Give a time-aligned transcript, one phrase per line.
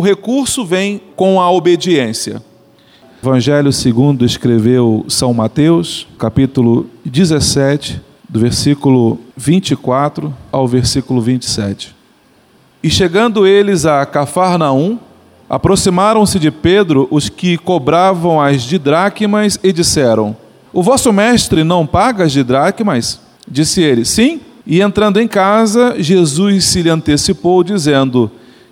[0.00, 2.42] o recurso vem com a obediência.
[3.22, 11.94] Evangelho segundo escreveu São Mateus, capítulo 17, do versículo 24 ao versículo 27.
[12.82, 14.98] E chegando eles a Cafarnaum,
[15.50, 20.34] aproximaram-se de Pedro os que cobravam as didracmas e disseram:
[20.72, 23.20] O vosso mestre não paga as didracmas?
[23.46, 24.40] Disse ele: Sim.
[24.66, 28.30] E entrando em casa, Jesus se lhe antecipou, dizendo: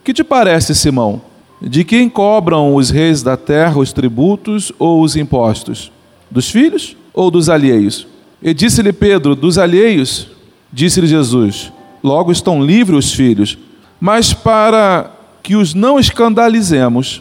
[0.08, 1.20] Que te parece, Simão?
[1.60, 5.92] De quem cobram os reis da terra os tributos ou os impostos?
[6.30, 8.06] Dos filhos ou dos alheios?
[8.42, 10.28] E disse-lhe Pedro: Dos alheios.
[10.72, 11.70] Disse-lhe Jesus:
[12.02, 13.58] Logo estão livres os filhos.
[14.00, 15.10] Mas para
[15.42, 17.20] que os não escandalizemos,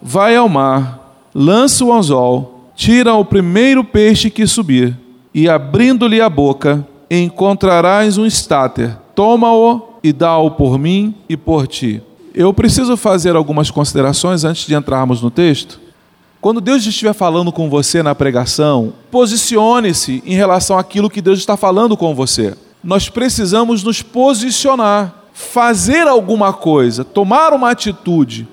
[0.00, 4.96] vai ao mar, lança o anzol, tira o primeiro peixe que subir,
[5.34, 8.96] e abrindo-lhe a boca, encontrarás um estáter.
[9.16, 12.00] Toma-o e dá-o por mim e por ti.
[12.34, 15.80] Eu preciso fazer algumas considerações antes de entrarmos no texto.
[16.40, 21.56] Quando Deus estiver falando com você na pregação, posicione-se em relação àquilo que Deus está
[21.56, 22.56] falando com você.
[22.82, 28.48] Nós precisamos nos posicionar, fazer alguma coisa, tomar uma atitude.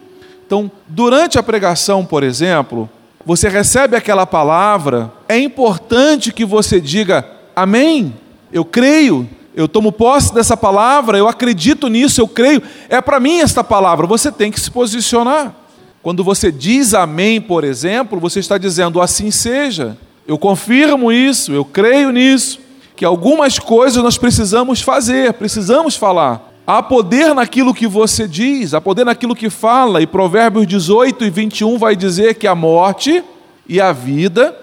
[0.45, 2.89] Então, durante a pregação, por exemplo,
[3.25, 8.13] você recebe aquela palavra, é importante que você diga amém,
[8.51, 13.39] eu creio, eu tomo posse dessa palavra, eu acredito nisso, eu creio, é para mim
[13.39, 14.05] esta palavra.
[14.05, 15.51] Você tem que se posicionar.
[16.03, 19.97] Quando você diz amém, por exemplo, você está dizendo assim seja.
[20.27, 22.59] Eu confirmo isso, eu creio nisso,
[22.95, 26.53] que algumas coisas nós precisamos fazer, precisamos falar.
[26.67, 31.29] Há poder naquilo que você diz, há poder naquilo que fala, e Provérbios 18 e
[31.31, 33.23] 21 vai dizer que a morte
[33.67, 34.55] e a vida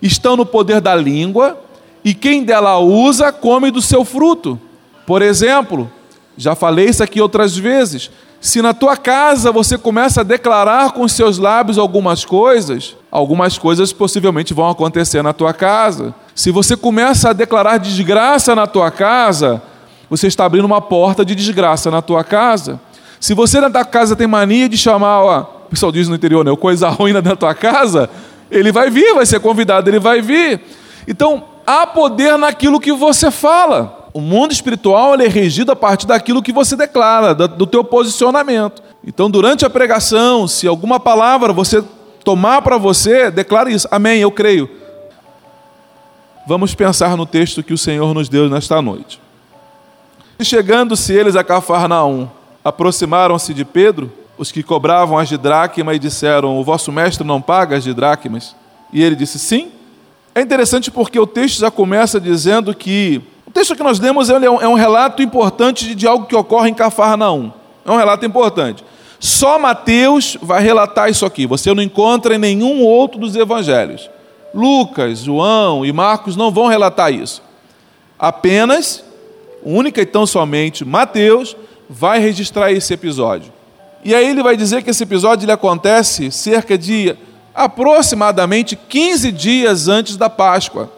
[0.00, 1.67] estão no poder da língua,
[2.08, 4.58] e quem dela usa, come do seu fruto.
[5.06, 5.92] Por exemplo,
[6.38, 8.10] já falei isso aqui outras vezes.
[8.40, 13.92] Se na tua casa você começa a declarar com seus lábios algumas coisas, algumas coisas
[13.92, 16.14] possivelmente vão acontecer na tua casa.
[16.34, 19.60] Se você começa a declarar desgraça na tua casa,
[20.08, 22.80] você está abrindo uma porta de desgraça na tua casa.
[23.20, 26.42] Se você na tua casa tem mania de chamar, ó, o pessoal diz no interior,
[26.42, 28.08] né, coisa ruim na tua casa,
[28.50, 30.58] ele vai vir, vai ser convidado, ele vai vir.
[31.08, 34.10] Então, há poder naquilo que você fala.
[34.12, 38.82] O mundo espiritual é regido a partir daquilo que você declara, do teu posicionamento.
[39.02, 41.82] Então, durante a pregação, se alguma palavra você
[42.22, 43.88] tomar para você, declare isso.
[43.90, 44.68] Amém, eu creio.
[46.46, 49.18] Vamos pensar no texto que o Senhor nos deu nesta noite.
[50.42, 52.28] Chegando-se eles a Cafarnaum,
[52.62, 57.40] aproximaram-se de Pedro, os que cobravam as de dracma, e disseram: O vosso mestre não
[57.40, 58.54] paga as dracmas?
[58.92, 59.77] E ele disse: Sim.
[60.38, 63.20] É interessante porque o texto já começa dizendo que.
[63.44, 66.70] O texto que nós lemos é um, é um relato importante de algo que ocorre
[66.70, 67.50] em Cafarnaum.
[67.84, 68.84] É um relato importante.
[69.18, 71.44] Só Mateus vai relatar isso aqui.
[71.44, 74.08] Você não encontra em nenhum outro dos evangelhos.
[74.54, 77.42] Lucas, João e Marcos não vão relatar isso.
[78.16, 79.02] Apenas,
[79.64, 81.56] única e tão somente, Mateus
[81.90, 83.52] vai registrar esse episódio.
[84.04, 87.16] E aí ele vai dizer que esse episódio ele acontece cerca de
[87.58, 90.92] aproximadamente 15 dias antes da Páscoa,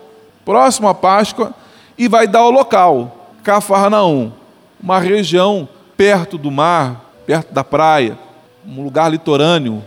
[0.45, 1.55] próximo à Páscoa,
[1.97, 4.31] e vai dar o local, Cafarnaum,
[4.79, 5.67] uma região
[5.97, 8.19] perto do mar, perto da praia,
[8.67, 9.83] um lugar litorâneo.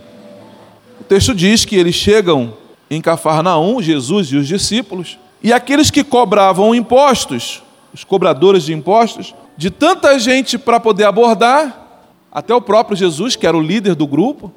[1.00, 2.54] O texto diz que eles chegam
[2.90, 7.62] em Cafarnaum, Jesus e os discípulos, e aqueles que cobravam impostos,
[7.92, 12.02] os cobradores de impostos, de tanta gente para poder abordar,
[12.32, 14.52] até o próprio Jesus, que era o líder do grupo,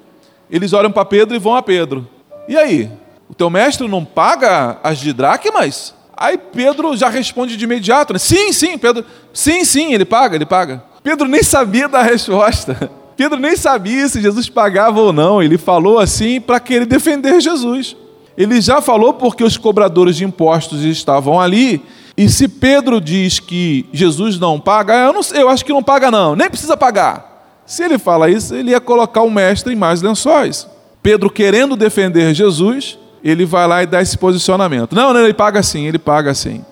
[0.50, 2.08] eles olham para Pedro e vão a Pedro.
[2.48, 2.90] E aí?
[3.30, 5.94] O teu mestre não paga as dracmas?
[6.16, 8.20] Aí Pedro já responde de imediato, né?
[8.20, 9.06] Sim, sim, Pedro.
[9.34, 10.84] Sim, sim, ele paga, ele paga.
[11.04, 12.90] Pedro nem sabia da resposta.
[13.16, 15.42] Pedro nem sabia se Jesus pagava ou não.
[15.42, 17.96] Ele falou assim para querer defender Jesus.
[18.38, 21.82] Ele já falou porque os cobradores de impostos estavam ali.
[22.16, 26.10] E se Pedro diz que Jesus não paga, eu, não, eu acho que não paga,
[26.10, 27.37] não, nem precisa pagar.
[27.68, 30.66] Se ele fala isso, ele ia colocar o mestre em mais lençóis.
[31.04, 34.96] Pedro, querendo defender Jesus, ele vai lá e dá esse posicionamento.
[34.96, 36.64] Não, não, ele paga assim, ele paga assim.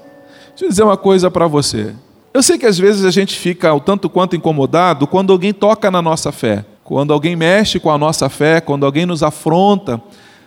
[0.50, 1.94] Deixa eu dizer uma coisa para você.
[2.34, 5.92] Eu sei que às vezes a gente fica o tanto quanto incomodado quando alguém toca
[5.92, 10.02] na nossa fé, quando alguém mexe com a nossa fé, quando alguém nos afronta,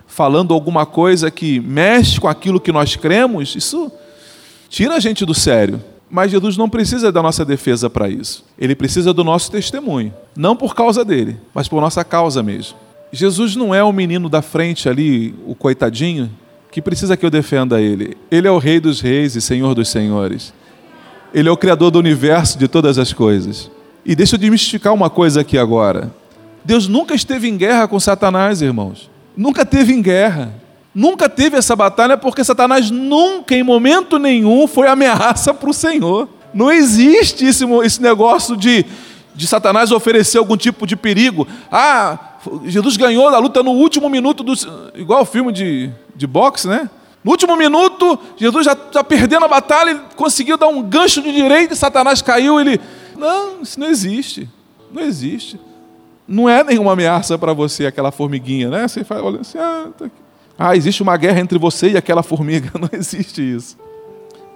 [0.06, 3.92] falando alguma coisa que mexe com aquilo que nós cremos, isso
[4.70, 5.82] tira a gente do sério.
[6.10, 8.44] Mas Jesus não precisa da nossa defesa para isso.
[8.58, 10.12] Ele precisa do nosso testemunho.
[10.36, 12.76] Não por causa dele, mas por nossa causa mesmo.
[13.12, 16.30] Jesus não é o menino da frente ali, o coitadinho,
[16.70, 18.16] que precisa que eu defenda ele.
[18.30, 20.52] Ele é o Rei dos Reis e Senhor dos Senhores.
[21.32, 23.70] Ele é o Criador do universo de todas as coisas.
[24.04, 26.10] E deixa eu desmistificar uma coisa aqui agora.
[26.64, 29.10] Deus nunca esteve em guerra com Satanás, irmãos.
[29.36, 30.52] Nunca teve em guerra.
[30.94, 36.28] Nunca teve essa batalha porque Satanás nunca, em momento nenhum, foi ameaça para o Senhor.
[36.52, 38.84] Não existe esse, esse negócio de,
[39.34, 41.46] de Satanás oferecer algum tipo de perigo.
[41.70, 42.18] Ah,
[42.64, 44.54] Jesus ganhou a luta no último minuto, do,
[44.94, 46.88] igual o filme de, de boxe, né?
[47.22, 51.74] No último minuto, Jesus já está perdendo a batalha, conseguiu dar um gancho de direita
[51.74, 52.60] Satanás caiu.
[52.60, 52.80] Ele.
[53.16, 54.48] Não, isso não existe.
[54.90, 55.60] Não existe.
[56.26, 58.86] Não é nenhuma ameaça para você aquela formiguinha, né?
[58.86, 60.06] Você fala, olha assim, ah, tá
[60.58, 62.72] ah, existe uma guerra entre você e aquela formiga.
[62.78, 63.76] Não existe isso.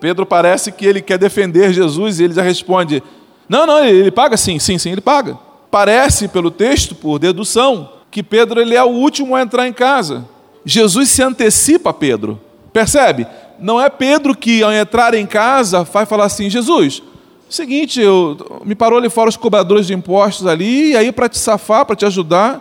[0.01, 3.01] Pedro parece que ele quer defender Jesus e ele já responde:
[3.49, 5.39] Não, não, ele paga sim, sim, sim, ele paga.
[5.71, 10.27] Parece, pelo texto, por dedução, que Pedro ele é o último a entrar em casa.
[10.65, 12.41] Jesus se antecipa a Pedro.
[12.73, 13.29] Percebe?
[13.61, 17.01] Não é Pedro que, ao entrar em casa, vai falar assim: Jesus,
[17.49, 21.39] seguinte, eu, me parou ali fora os cobradores de impostos ali, e aí para te
[21.39, 22.61] safar, para te ajudar,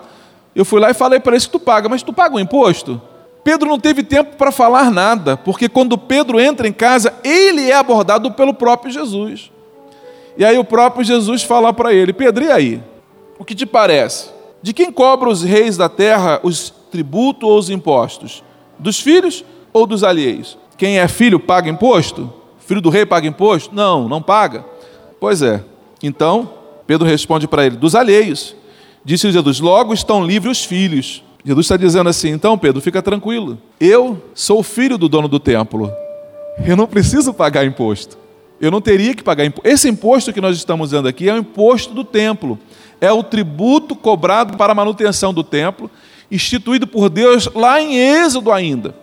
[0.55, 3.01] eu fui lá e falei para eles que tu paga, mas tu paga o imposto?
[3.43, 7.75] Pedro não teve tempo para falar nada, porque quando Pedro entra em casa, ele é
[7.75, 9.51] abordado pelo próprio Jesus.
[10.37, 12.83] E aí o próprio Jesus fala para ele: Pedro, e aí?
[13.37, 14.29] O que te parece?
[14.61, 18.43] De quem cobra os reis da terra os tributos ou os impostos?
[18.77, 19.43] Dos filhos
[19.73, 20.57] ou dos alheios?
[20.77, 22.31] Quem é filho paga imposto?
[22.59, 23.73] Filho do rei paga imposto?
[23.73, 24.63] Não, não paga.
[25.19, 25.63] Pois é.
[26.03, 26.49] Então,
[26.85, 28.55] Pedro responde para ele: dos alheios.
[29.03, 31.23] Disse Jesus: logo estão livres os filhos.
[31.43, 33.57] Jesus está dizendo assim: então, Pedro, fica tranquilo.
[33.79, 35.91] Eu sou filho do dono do templo.
[36.65, 38.17] Eu não preciso pagar imposto.
[38.59, 39.67] Eu não teria que pagar imposto.
[39.67, 42.59] Esse imposto que nós estamos vendo aqui é o imposto do templo.
[42.99, 45.89] É o tributo cobrado para a manutenção do templo,
[46.29, 48.93] instituído por Deus lá em Êxodo ainda.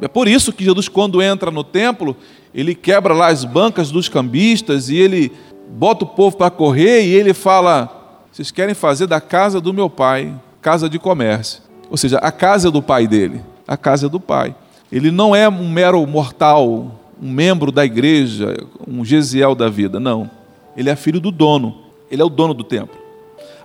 [0.00, 2.16] É por isso que Jesus, quando entra no templo,
[2.54, 5.30] ele quebra lá as bancas dos cambistas e ele
[5.68, 9.90] bota o povo para correr e ele fala: Vocês querem fazer da casa do meu
[9.90, 10.32] pai
[10.62, 11.60] casa de comércio.
[11.90, 14.54] Ou seja, a casa do pai dele, a casa do pai.
[14.90, 18.56] Ele não é um mero mortal, um membro da igreja,
[18.86, 20.30] um Gesiel da vida, não.
[20.76, 21.76] Ele é filho do dono,
[22.10, 22.96] ele é o dono do templo.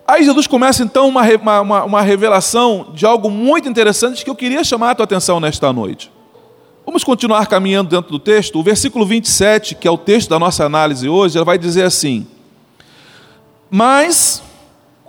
[0.08, 1.24] Aí Jesus começa então uma,
[1.62, 5.72] uma, uma revelação de algo muito interessante que eu queria chamar a tua atenção nesta
[5.72, 6.12] noite.
[6.86, 8.58] Vamos continuar caminhando dentro do texto.
[8.58, 12.26] O versículo 27, que é o texto da nossa análise hoje, ela vai dizer assim:
[13.70, 14.42] Mas,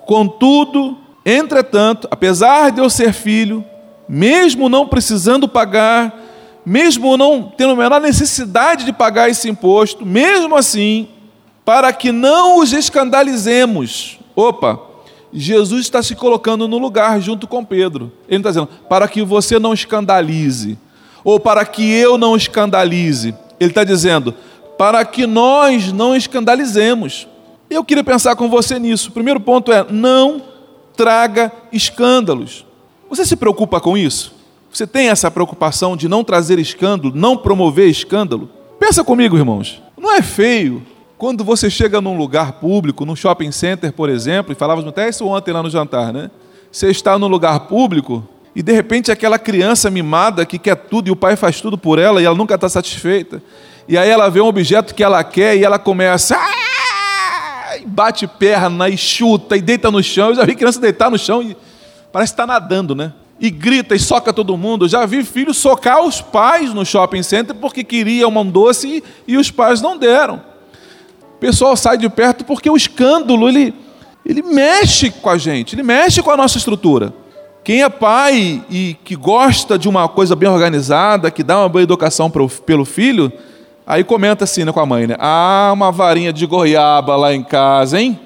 [0.05, 0.99] contudo,
[1.31, 3.63] Entretanto, apesar de eu ser filho,
[4.09, 6.25] mesmo não precisando pagar,
[6.65, 11.07] mesmo não tendo a menor necessidade de pagar esse imposto, mesmo assim,
[11.67, 14.19] para que não os escandalizemos.
[14.35, 14.81] Opa,
[15.31, 18.11] Jesus está se colocando no lugar junto com Pedro.
[18.27, 20.79] Ele está dizendo, para que você não escandalize,
[21.23, 23.35] ou para que eu não escandalize.
[23.61, 24.35] Ele está dizendo,
[24.79, 27.29] para que nós não escandalizemos.
[27.69, 29.11] Eu queria pensar com você nisso.
[29.11, 30.49] O primeiro ponto é: não
[30.99, 32.67] traga escândalos.
[33.09, 34.35] Você se preocupa com isso?
[34.71, 38.51] Você tem essa preocupação de não trazer escândalo, não promover escândalo?
[38.81, 39.81] Pensa comigo, irmãos.
[39.97, 40.85] Não é feio
[41.17, 45.25] quando você chega num lugar público, num shopping center, por exemplo, e falávamos até isso
[45.25, 46.33] ontem lá no jantar, né?
[46.71, 51.13] Você está num lugar público e de repente aquela criança mimada que quer tudo e
[51.13, 53.41] o pai faz tudo por ela e ela nunca está satisfeita.
[53.87, 56.37] E aí ela vê um objeto que ela quer e ela começa.
[57.69, 57.79] Ah!
[57.87, 60.29] bate perna e chuta e deita no chão.
[60.29, 61.57] Eu já vi criança deitar no chão e
[62.11, 63.13] parece estar tá nadando, né?
[63.39, 64.87] E grita e soca todo mundo.
[64.87, 68.89] Eu já vi filho socar os pais no shopping center porque queria uma doce
[69.27, 70.41] e, e os pais não deram.
[71.37, 73.75] O pessoal sai de perto porque o escândalo ele,
[74.25, 77.13] ele mexe com a gente, ele mexe com a nossa estrutura.
[77.63, 81.83] Quem é pai e que gosta de uma coisa bem organizada, que dá uma boa
[81.83, 83.31] educação pelo filho,
[83.91, 85.17] Aí comenta assim né, com a mãe, né?
[85.19, 88.21] Ah, uma varinha de goiaba lá em casa, hein?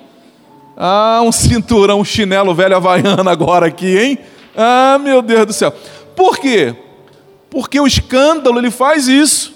[0.76, 4.19] Ah, um cinturão, um chinelo velho havaiano agora aqui, hein?
[4.57, 5.73] Ah, meu Deus do céu.
[6.16, 6.75] Por quê?
[7.49, 9.54] Porque o escândalo ele faz isso.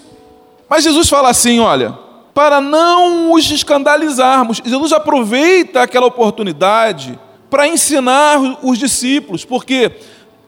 [0.69, 1.91] Mas Jesus fala assim, olha,
[2.33, 4.61] para não os escandalizarmos.
[4.63, 9.91] Jesus aproveita aquela oportunidade para ensinar os discípulos, porque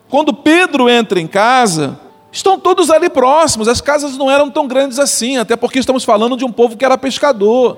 [0.07, 1.99] quando Pedro entra em casa,
[2.31, 6.37] Estão todos ali próximos, as casas não eram tão grandes assim, até porque estamos falando
[6.37, 7.77] de um povo que era pescador.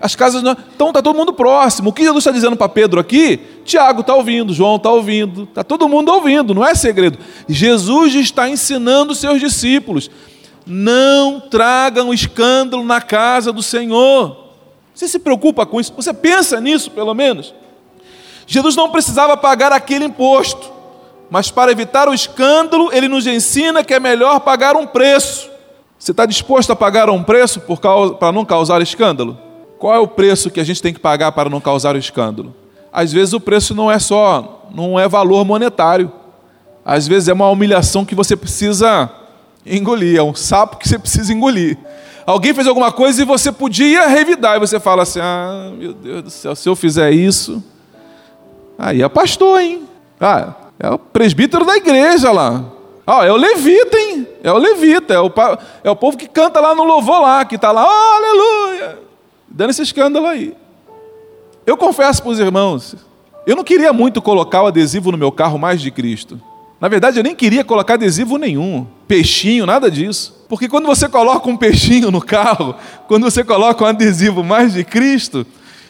[0.00, 0.56] As casas não.
[0.74, 1.90] Então está todo mundo próximo.
[1.90, 3.40] O que Jesus está dizendo para Pedro aqui?
[3.64, 7.18] Tiago está ouvindo, João está ouvindo, está todo mundo ouvindo, não é segredo.
[7.48, 10.08] Jesus está ensinando seus discípulos:
[10.64, 14.48] não tragam escândalo na casa do Senhor.
[14.94, 15.92] Você se preocupa com isso?
[15.94, 17.54] Você pensa nisso, pelo menos?
[18.46, 20.77] Jesus não precisava pagar aquele imposto.
[21.30, 25.50] Mas para evitar o escândalo, ele nos ensina que é melhor pagar um preço.
[25.98, 29.36] Você está disposto a pagar um preço causa, para não causar escândalo?
[29.78, 32.54] Qual é o preço que a gente tem que pagar para não causar o escândalo?
[32.92, 36.10] às vezes o preço não é só, não é valor monetário.
[36.84, 39.10] Às vezes é uma humilhação que você precisa
[39.64, 41.76] engolir, é um sapo que você precisa engolir.
[42.26, 46.22] Alguém fez alguma coisa e você podia revidar, e você fala assim: ah, meu Deus
[46.24, 47.62] do céu, se eu fizer isso.
[48.78, 49.82] Aí é pastor, hein?
[50.20, 52.64] Ah, é o presbítero da igreja lá.
[53.06, 54.28] Ah, é o levita, hein?
[54.42, 55.32] É o levita, é o,
[55.82, 58.98] é o povo que canta lá no louvor lá, que está lá, oh, aleluia,
[59.48, 60.54] dando esse escândalo aí.
[61.66, 62.94] Eu confesso para os irmãos,
[63.46, 66.38] eu não queria muito colocar o adesivo no meu carro mais de Cristo.
[66.78, 70.44] Na verdade, eu nem queria colocar adesivo nenhum, peixinho, nada disso.
[70.48, 72.74] Porque quando você coloca um peixinho no carro,
[73.08, 75.46] quando você coloca um adesivo mais de Cristo,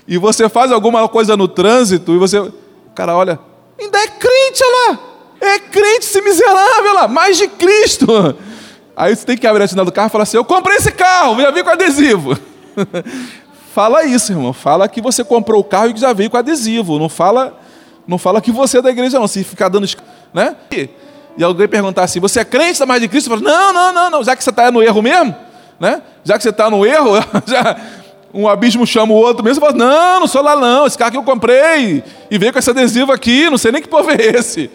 [0.07, 2.51] e você faz alguma coisa no trânsito, e você.
[2.95, 3.39] Cara olha,
[3.79, 4.99] ainda é crente lá!
[5.41, 8.07] É crente esse miserável lá, mais de Cristo!
[8.99, 10.91] Aí você tem que abrir a janela do carro e falar assim: Eu comprei esse
[10.91, 12.37] carro, já vi com adesivo.
[13.73, 14.53] fala isso, irmão.
[14.53, 16.99] Fala que você comprou o carro e já veio com adesivo.
[16.99, 17.57] Não fala,
[18.09, 19.29] não fala que você é da igreja, não.
[19.29, 19.87] Se ficar dando.
[20.35, 20.57] Né?
[21.37, 23.31] E alguém perguntar assim: Você é crente da mais de Cristo?
[23.31, 24.25] Fala, não, não, não, não.
[24.25, 25.33] Já que você está no erro mesmo,
[25.79, 26.03] né?
[26.25, 27.15] Já que você está no erro,
[27.47, 27.77] já,
[28.33, 29.61] um abismo chama o outro mesmo.
[29.61, 30.87] Você fala: Não, não sou lá não.
[30.87, 33.49] Esse carro que eu comprei e veio com esse adesivo aqui.
[33.51, 34.71] Não sei nem que povo é esse.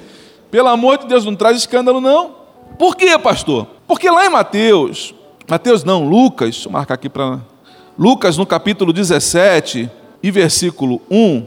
[0.49, 2.35] Pelo amor de Deus, não traz escândalo, não.
[2.77, 3.67] Por quê, pastor?
[3.87, 5.13] Porque lá em Mateus,
[5.47, 7.39] Mateus não, Lucas, deixa eu marcar aqui para
[7.97, 9.89] Lucas no capítulo 17
[10.21, 11.45] e versículo 1,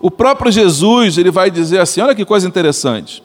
[0.00, 3.22] o próprio Jesus, ele vai dizer assim, olha que coisa interessante.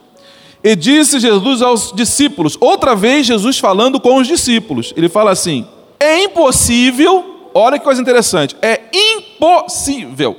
[0.63, 5.67] E disse Jesus aos discípulos, outra vez Jesus falando com os discípulos, ele fala assim:
[5.99, 10.37] é impossível, olha que coisa interessante, é impossível,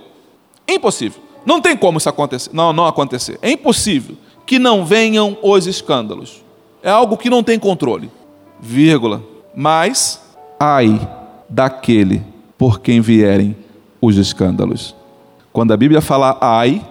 [0.69, 5.67] impossível, não tem como isso acontecer, não, não acontecer, é impossível que não venham os
[5.67, 6.45] escândalos,
[6.83, 8.11] é algo que não tem controle,
[8.61, 9.23] vírgula,
[9.55, 10.23] mas
[10.61, 11.01] ai
[11.49, 12.23] daquele
[12.59, 13.57] por quem vierem
[14.01, 14.95] os escândalos.
[15.53, 16.87] Quando a Bíblia fala ai,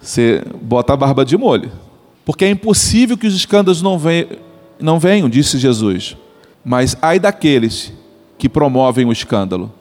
[0.00, 1.70] você bota a barba de molho.
[2.24, 4.28] Porque é impossível que os escândalos não venham,
[4.78, 6.16] não venham, disse Jesus.
[6.64, 7.92] Mas ai daqueles
[8.42, 9.72] que promovem o escândalo.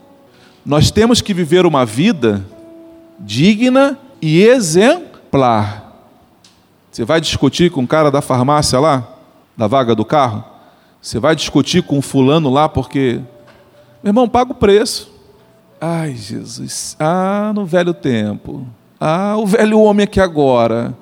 [0.63, 2.45] Nós temos que viver uma vida
[3.19, 5.91] digna e exemplar.
[6.91, 9.07] Você vai discutir com o cara da farmácia lá,
[9.57, 10.43] da vaga do carro?
[11.01, 13.19] Você vai discutir com o fulano lá porque
[14.03, 15.11] meu irmão, paga o preço.
[15.81, 16.95] Ai, Jesus.
[16.99, 18.67] Ah, no velho tempo.
[18.99, 20.95] Ah, o velho homem aqui agora.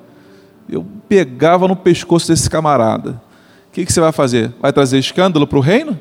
[0.66, 3.20] Eu pegava no pescoço desse camarada.
[3.68, 4.50] O que, que você vai fazer?
[4.62, 5.98] Vai trazer escândalo para o reino?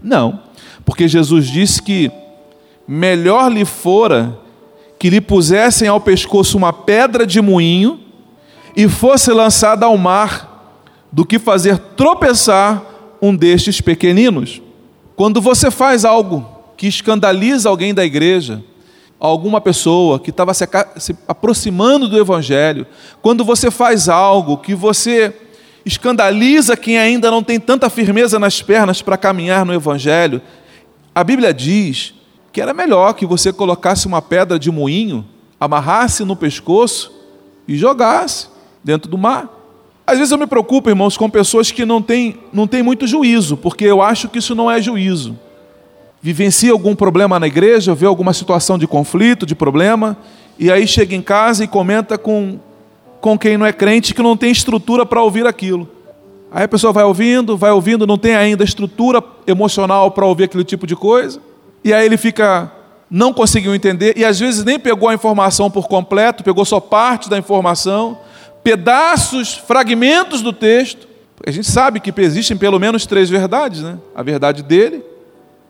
[0.00, 0.45] Não.
[0.86, 2.10] Porque Jesus disse que
[2.88, 4.38] melhor lhe fora
[4.98, 8.00] que lhe pusessem ao pescoço uma pedra de moinho
[8.74, 10.54] e fosse lançada ao mar,
[11.12, 12.82] do que fazer tropeçar
[13.22, 14.60] um destes pequeninos.
[15.14, 18.62] Quando você faz algo que escandaliza alguém da igreja,
[19.18, 22.86] alguma pessoa que estava se, aproximando do Evangelho,
[23.22, 25.34] quando você faz algo que você
[25.84, 30.42] escandaliza quem ainda não tem tanta firmeza nas pernas para caminhar no Evangelho,
[31.16, 32.12] a Bíblia diz
[32.52, 35.24] que era melhor que você colocasse uma pedra de moinho,
[35.58, 37.10] amarrasse no pescoço
[37.66, 38.48] e jogasse
[38.84, 39.48] dentro do mar.
[40.06, 43.56] Às vezes eu me preocupo, irmãos, com pessoas que não têm, não têm muito juízo,
[43.56, 45.38] porque eu acho que isso não é juízo.
[46.20, 50.18] Vivencia algum problema na igreja, vê alguma situação de conflito, de problema,
[50.58, 52.58] e aí chega em casa e comenta com,
[53.22, 55.88] com quem não é crente que não tem estrutura para ouvir aquilo.
[56.50, 60.64] Aí a pessoa vai ouvindo, vai ouvindo, não tem ainda estrutura emocional para ouvir aquele
[60.64, 61.40] tipo de coisa,
[61.84, 62.70] e aí ele fica,
[63.10, 67.28] não conseguiu entender, e às vezes nem pegou a informação por completo, pegou só parte
[67.28, 68.18] da informação,
[68.62, 71.06] pedaços, fragmentos do texto.
[71.46, 73.98] A gente sabe que existem pelo menos três verdades, né?
[74.14, 75.04] A verdade dele,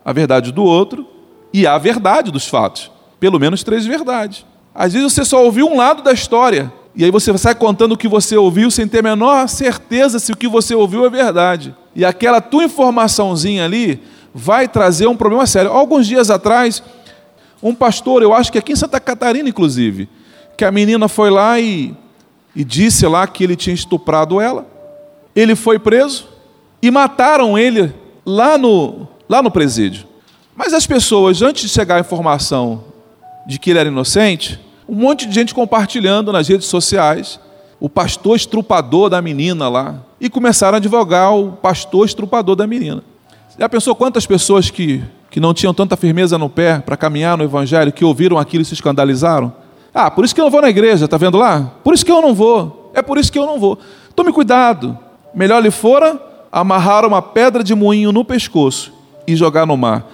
[0.03, 1.05] a verdade do outro
[1.53, 2.89] e a verdade dos fatos.
[3.19, 4.45] Pelo menos três verdades.
[4.73, 7.97] Às vezes você só ouviu um lado da história e aí você sai contando o
[7.97, 11.73] que você ouviu sem ter a menor certeza se o que você ouviu é verdade.
[11.95, 14.01] E aquela tua informaçãozinha ali
[14.33, 15.71] vai trazer um problema sério.
[15.71, 16.83] Alguns dias atrás,
[17.63, 20.09] um pastor, eu acho que aqui em Santa Catarina, inclusive,
[20.57, 21.95] que a menina foi lá e
[22.57, 24.65] e disse lá que ele tinha estuprado ela.
[25.35, 26.27] Ele foi preso
[26.81, 27.93] e mataram ele
[28.25, 30.07] lá no, lá no presídio.
[30.55, 32.83] Mas as pessoas, antes de chegar a informação
[33.45, 37.39] de que ele era inocente, um monte de gente compartilhando nas redes sociais
[37.79, 39.95] o pastor estrupador da menina lá.
[40.19, 43.03] E começaram a divulgar o pastor estrupador da menina.
[43.59, 47.43] Já pensou quantas pessoas que, que não tinham tanta firmeza no pé para caminhar no
[47.43, 49.53] evangelho, que ouviram aquilo e se escandalizaram?
[49.93, 51.73] Ah, por isso que eu não vou na igreja, tá vendo lá?
[51.83, 52.91] Por isso que eu não vou.
[52.93, 53.77] É por isso que eu não vou.
[54.15, 54.97] Tome cuidado.
[55.33, 56.19] Melhor lhe fora
[56.51, 58.91] amarrar uma pedra de moinho no pescoço
[59.27, 60.05] e jogar no mar.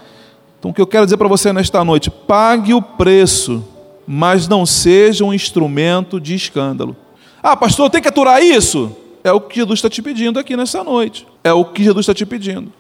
[0.60, 3.64] Então o que eu quero dizer para você nesta noite, pague o preço
[4.06, 6.96] mas não seja um instrumento de escândalo.
[7.42, 8.96] Ah, pastor, tem que aturar isso?
[9.24, 11.26] É o que Jesus está te pedindo aqui nessa noite.
[11.44, 12.72] É o que Jesus está te pedindo.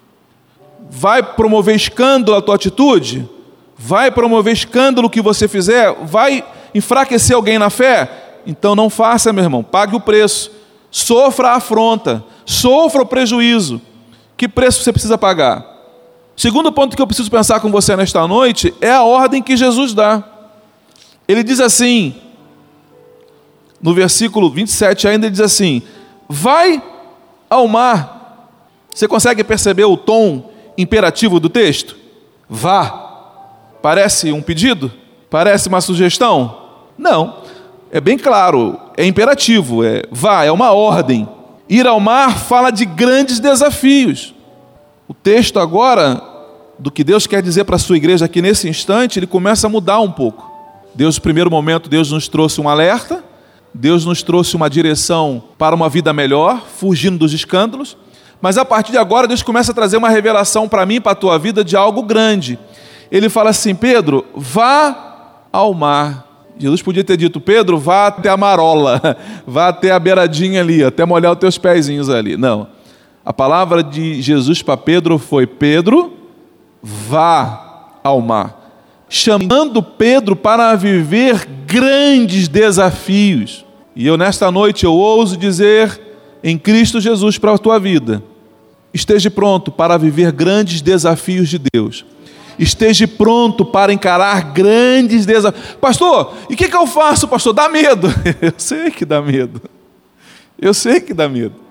[0.89, 3.27] Vai promover escândalo a tua atitude?
[3.77, 5.93] Vai promover escândalo que você fizer?
[6.03, 6.43] Vai
[6.75, 8.41] enfraquecer alguém na fé?
[8.45, 9.63] Então não faça, meu irmão.
[9.63, 10.51] Pague o preço.
[10.91, 12.23] Sofra a afronta.
[12.45, 13.81] Sofra o prejuízo.
[14.35, 15.65] Que preço você precisa pagar?
[16.35, 19.93] Segundo ponto que eu preciso pensar com você nesta noite é a ordem que Jesus
[19.93, 20.23] dá.
[21.27, 22.15] Ele diz assim,
[23.83, 25.81] no versículo 27 ainda, ele diz assim:
[26.29, 26.81] Vai
[27.49, 28.47] ao mar.
[28.93, 31.97] Você consegue perceber o tom imperativo do texto?
[32.49, 33.01] Vá.
[33.81, 34.91] Parece um pedido?
[35.29, 36.57] Parece uma sugestão?
[36.97, 37.41] Não.
[37.91, 41.27] É bem claro, é imperativo, é vá, é uma ordem.
[41.69, 44.33] Ir ao mar fala de grandes desafios.
[45.07, 46.21] O texto agora,
[46.79, 49.69] do que Deus quer dizer para a sua igreja aqui nesse instante, ele começa a
[49.69, 50.52] mudar um pouco.
[50.95, 53.23] Deus, no primeiro momento, Deus nos trouxe um alerta,
[53.73, 57.97] Deus nos trouxe uma direção para uma vida melhor, fugindo dos escândalos,
[58.39, 61.15] mas a partir de agora Deus começa a trazer uma revelação para mim, para a
[61.15, 62.59] tua vida, de algo grande.
[63.09, 66.27] Ele fala assim: Pedro, vá ao mar.
[66.59, 69.01] Jesus podia ter dito, Pedro, vá até a marola,
[69.47, 72.37] vá até a beiradinha ali, até molhar os teus pezinhos ali.
[72.37, 72.67] Não.
[73.25, 76.13] A palavra de Jesus para Pedro foi: Pedro,
[76.81, 78.62] vá ao mar.
[79.15, 83.63] Chamando Pedro para viver grandes desafios.
[83.95, 86.01] E eu, nesta noite, eu ouso dizer
[86.43, 88.23] em Cristo Jesus para a tua vida:
[88.91, 92.03] esteja pronto para viver grandes desafios de Deus.
[92.57, 95.75] Esteja pronto para encarar grandes desafios.
[95.79, 97.53] Pastor, e o que, que eu faço, pastor?
[97.53, 98.07] Dá medo.
[98.41, 99.61] Eu sei que dá medo.
[100.59, 101.63] Eu sei que dá medo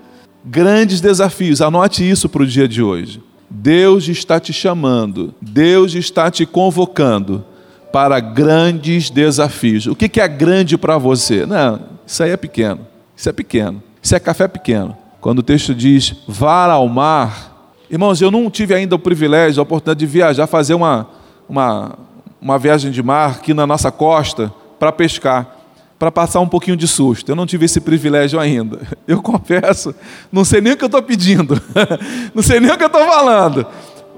[0.45, 1.61] grandes desafios.
[1.61, 3.21] Anote isso para o dia de hoje.
[3.55, 7.45] Deus está te chamando, Deus está te convocando
[7.91, 9.85] para grandes desafios.
[9.85, 11.45] O que é grande para você?
[11.45, 12.79] Não, isso aí é pequeno.
[13.15, 13.83] Isso é pequeno.
[14.01, 14.97] Isso é café pequeno.
[15.21, 19.63] Quando o texto diz vá ao mar, irmãos, eu não tive ainda o privilégio, a
[19.63, 21.07] oportunidade de viajar, fazer uma,
[21.47, 21.95] uma,
[22.41, 25.62] uma viagem de mar aqui na nossa costa para pescar
[26.03, 27.31] para passar um pouquinho de susto.
[27.31, 28.81] Eu não tive esse privilégio ainda.
[29.07, 29.95] Eu confesso,
[30.29, 31.61] não sei nem o que eu estou pedindo,
[32.35, 33.65] não sei nem o que eu estou falando.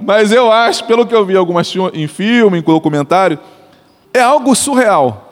[0.02, 3.38] Mas eu acho, pelo que eu vi algumas em filme, em documentário,
[4.14, 5.32] é algo surreal.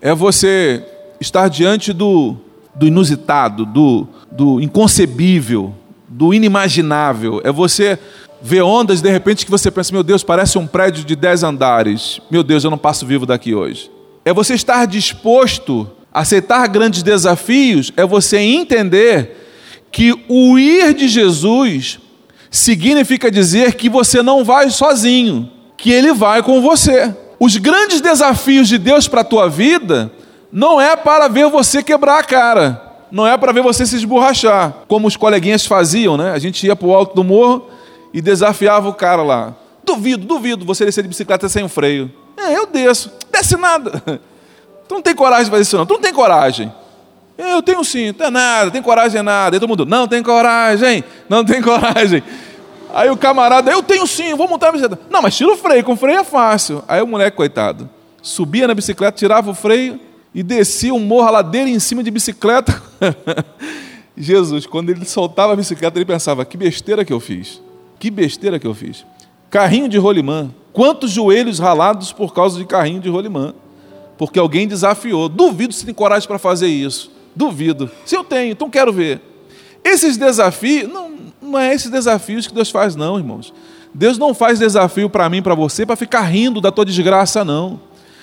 [0.00, 0.84] É você
[1.20, 2.36] estar diante do,
[2.74, 5.72] do inusitado, do, do inconcebível,
[6.06, 7.40] do inimaginável.
[7.44, 7.98] É você
[8.42, 12.20] ver ondas de repente que você pensa, meu Deus, parece um prédio de dez andares.
[12.30, 13.93] Meu Deus, eu não passo vivo daqui hoje.
[14.24, 19.44] É você estar disposto a aceitar grandes desafios, é você entender
[19.90, 22.00] que o ir de Jesus
[22.50, 27.14] significa dizer que você não vai sozinho, que ele vai com você.
[27.38, 30.10] Os grandes desafios de Deus para a tua vida
[30.52, 34.72] não é para ver você quebrar a cara, não é para ver você se esborrachar,
[34.86, 36.30] como os coleguinhas faziam, né?
[36.30, 37.68] A gente ia para o alto do morro
[38.12, 39.54] e desafiava o cara lá.
[39.84, 42.10] Duvido, duvido você descer de bicicleta sem freio.
[42.44, 43.12] É, eu desço.
[43.30, 44.02] Desce nada.
[44.86, 45.86] Tu não tem coragem de fazer isso, não.
[45.86, 46.72] Tu não tem coragem.
[47.36, 49.56] Eu tenho sim, não é nada, tem coragem é nada.
[49.56, 52.22] E todo mundo, não tem coragem, não tem coragem.
[52.92, 55.02] Aí o camarada, eu tenho sim, vou montar a bicicleta.
[55.10, 56.84] Não, mas tira o freio, com freio é fácil.
[56.86, 57.90] Aí o moleque, coitado,
[58.22, 59.98] subia na bicicleta, tirava o freio
[60.32, 62.80] e descia um morro, a ladeira em cima de bicicleta.
[64.16, 67.60] Jesus, quando ele soltava a bicicleta, ele pensava: que besteira que eu fiz.
[67.98, 69.04] Que besteira que eu fiz.
[69.54, 70.50] Carrinho de rolimã.
[70.72, 73.54] Quantos joelhos ralados por causa de carrinho de rolimã?
[74.18, 75.28] Porque alguém desafiou.
[75.28, 77.08] Duvido se tem coragem para fazer isso.
[77.36, 77.88] Duvido.
[78.04, 79.20] Se eu tenho, então quero ver.
[79.84, 83.54] Esses desafios, não, não é esses desafios que Deus faz, não, irmãos.
[83.94, 87.78] Deus não faz desafio para mim, para você, para ficar rindo da tua desgraça, não.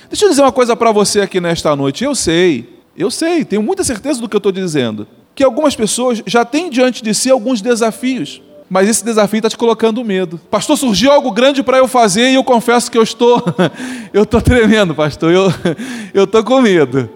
[0.10, 2.04] Deixa eu dizer uma coisa para você aqui nesta noite.
[2.04, 5.08] Eu sei, eu sei, tenho muita certeza do que eu estou dizendo.
[5.34, 8.42] Que algumas pessoas já têm diante de si alguns desafios
[8.72, 10.40] mas esse desafio está te colocando medo.
[10.50, 13.44] Pastor, surgiu algo grande para eu fazer e eu confesso que eu estou,
[14.14, 15.54] eu estou tremendo, pastor, eu,
[16.14, 17.10] eu estou com medo.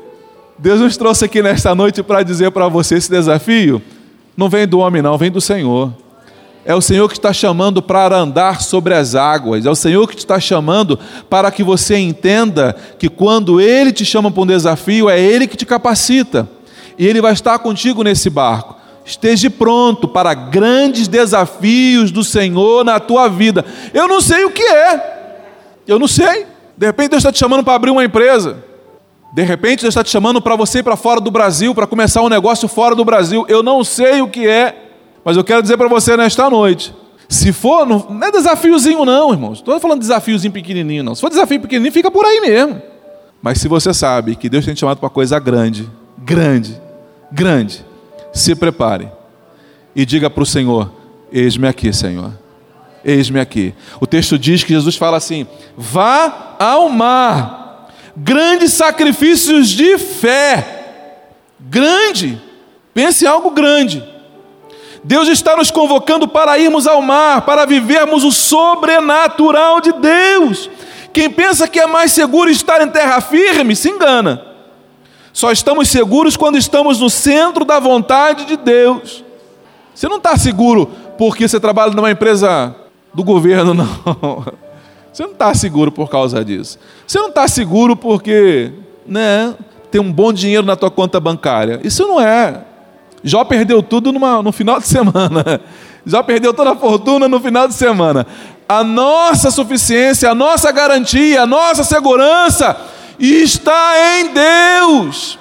[0.59, 3.81] Deus nos trouxe aqui nesta noite para dizer para você esse desafio
[4.35, 5.93] não vem do homem, não, vem do Senhor.
[6.65, 9.65] É o Senhor que está chamando para andar sobre as águas.
[9.65, 14.29] É o Senhor que está chamando para que você entenda que quando Ele te chama
[14.29, 16.49] para um desafio, é Ele que te capacita.
[16.99, 18.74] E Ele vai estar contigo nesse barco.
[19.05, 23.63] Esteja pronto para grandes desafios do Senhor na tua vida.
[23.93, 25.35] Eu não sei o que é.
[25.87, 26.47] Eu não sei.
[26.75, 28.63] De repente Deus está te chamando para abrir uma empresa.
[29.33, 32.21] De repente Deus está te chamando para você ir para fora do Brasil, para começar
[32.23, 33.45] um negócio fora do Brasil.
[33.47, 34.75] Eu não sei o que é,
[35.23, 36.93] mas eu quero dizer para você nesta noite.
[37.29, 39.59] Se for, não, é desafiozinho não, irmãos.
[39.59, 41.13] Estou falando de desafiozinho pequenininho, não.
[41.13, 42.81] Se for desafio pequenininho, fica por aí mesmo.
[43.41, 45.87] Mas se você sabe que Deus tem te chamado para coisa grande,
[46.17, 46.81] grande,
[47.31, 47.85] grande,
[48.35, 49.09] se prepare
[49.95, 50.91] e diga para o Senhor:
[51.31, 52.33] Eis-me aqui, Senhor.
[53.03, 53.73] Eis-me aqui.
[53.99, 60.83] O texto diz que Jesus fala assim: vá ao mar, grandes sacrifícios de fé.
[61.59, 62.39] Grande,
[62.93, 64.03] pense algo grande.
[65.03, 70.69] Deus está nos convocando para irmos ao mar, para vivermos o sobrenatural de Deus.
[71.13, 74.54] Quem pensa que é mais seguro estar em terra firme, se engana.
[75.35, 79.21] Só estamos seguros quando estamos no centro da vontade de Deus.
[79.93, 82.73] Você não está seguro porque você trabalha numa empresa
[83.13, 84.45] do governo, não.
[85.11, 86.79] Você não está seguro por causa disso.
[87.05, 88.71] Você não está seguro porque
[89.05, 89.53] né,
[89.91, 91.81] tem um bom dinheiro na tua conta bancária.
[91.83, 92.61] Isso não é.
[93.21, 95.59] Jó perdeu tudo numa, no final de semana.
[96.05, 98.25] Jó perdeu toda a fortuna no final de semana
[98.69, 105.39] a nossa suficiência, a nossa garantia, a nossa segurança está em Deus.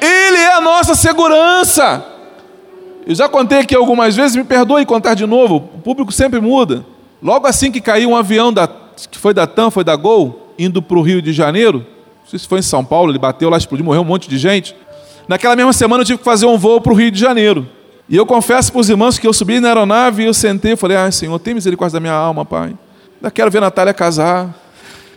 [0.00, 2.04] Ele é a nossa segurança.
[3.06, 6.84] Eu já contei aqui algumas vezes, me perdoe contar de novo, o público sempre muda.
[7.22, 10.80] Logo assim que caiu um avião da, que foi da TAM, foi da Gol, indo
[10.80, 11.86] para o Rio de Janeiro,
[12.22, 14.38] não sei se foi em São Paulo, ele bateu lá, explodiu, morreu um monte de
[14.38, 14.74] gente.
[15.28, 17.68] Naquela mesma semana eu tive que fazer um voo para o Rio de Janeiro.
[18.08, 20.76] E eu confesso para os irmãos que eu subi na aeronave e eu sentei e
[20.76, 22.74] falei, ai Senhor, tem misericórdia da minha alma, Pai.
[23.16, 24.54] Ainda quero ver a Natália casar.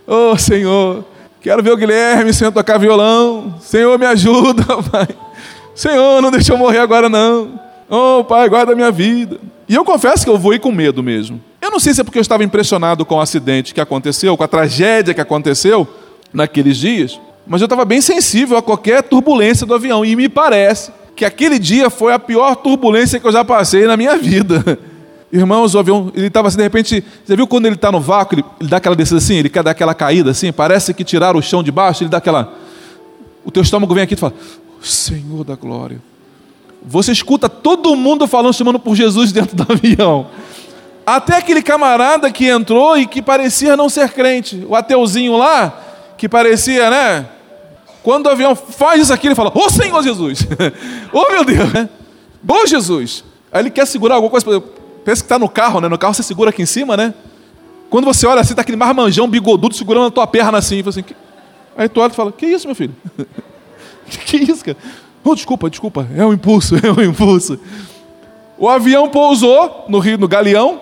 [0.06, 1.06] Oh Senhor,
[1.42, 3.56] quero ver o Guilherme sendo tocar violão.
[3.62, 5.08] Senhor, me ajuda, Pai.
[5.76, 7.60] Senhor, não deixa eu morrer agora não.
[7.90, 9.40] Oh Pai, guarda a minha vida.
[9.70, 11.42] E eu confesso que eu vou ir com medo mesmo.
[11.62, 14.44] Eu não sei se é porque eu estava impressionado com o acidente que aconteceu, com
[14.44, 15.88] a tragédia que aconteceu
[16.34, 20.06] naqueles dias, mas eu estava bem sensível a qualquer turbulência do avião.
[20.06, 23.98] E me parece que aquele dia foi a pior turbulência que eu já passei na
[23.98, 24.80] minha vida.
[25.32, 28.36] Irmãos, o avião, ele estava assim, de repente, você viu quando ele está no vácuo,
[28.36, 31.38] ele, ele, dá aquela descida assim, ele quer dar aquela caída assim, parece que tiraram
[31.38, 32.54] o chão de baixo, ele dá aquela.
[33.44, 34.34] O teu estômago vem aqui e fala,
[34.82, 36.02] Senhor da glória.
[36.86, 40.28] Você escuta todo mundo falando, chamando por Jesus dentro do avião.
[41.06, 45.78] Até aquele camarada que entrou e que parecia não ser crente, o ateuzinho lá,
[46.18, 47.26] que parecia, né?
[48.02, 50.48] Quando o avião faz isso aqui, ele fala: Ô oh, Senhor Jesus!
[51.12, 51.74] Ô oh, meu Deus!
[52.48, 53.24] Ô oh, Jesus!
[53.52, 54.64] Aí ele quer segurar alguma coisa.
[55.08, 55.88] Pensa que está no carro, né?
[55.88, 57.14] No carro você segura aqui em cima, né?
[57.90, 60.84] Quando você olha assim, está aquele marmanjão bigodudo segurando a tua perna assim.
[60.86, 61.02] Assim
[61.78, 62.94] Aí tu olha e fala: Que isso, meu filho?
[64.06, 64.76] que isso, cara?
[65.24, 66.06] Oh, desculpa, desculpa.
[66.14, 67.58] É um impulso, é um impulso.
[68.58, 70.82] O avião pousou no Rio, no Galeão.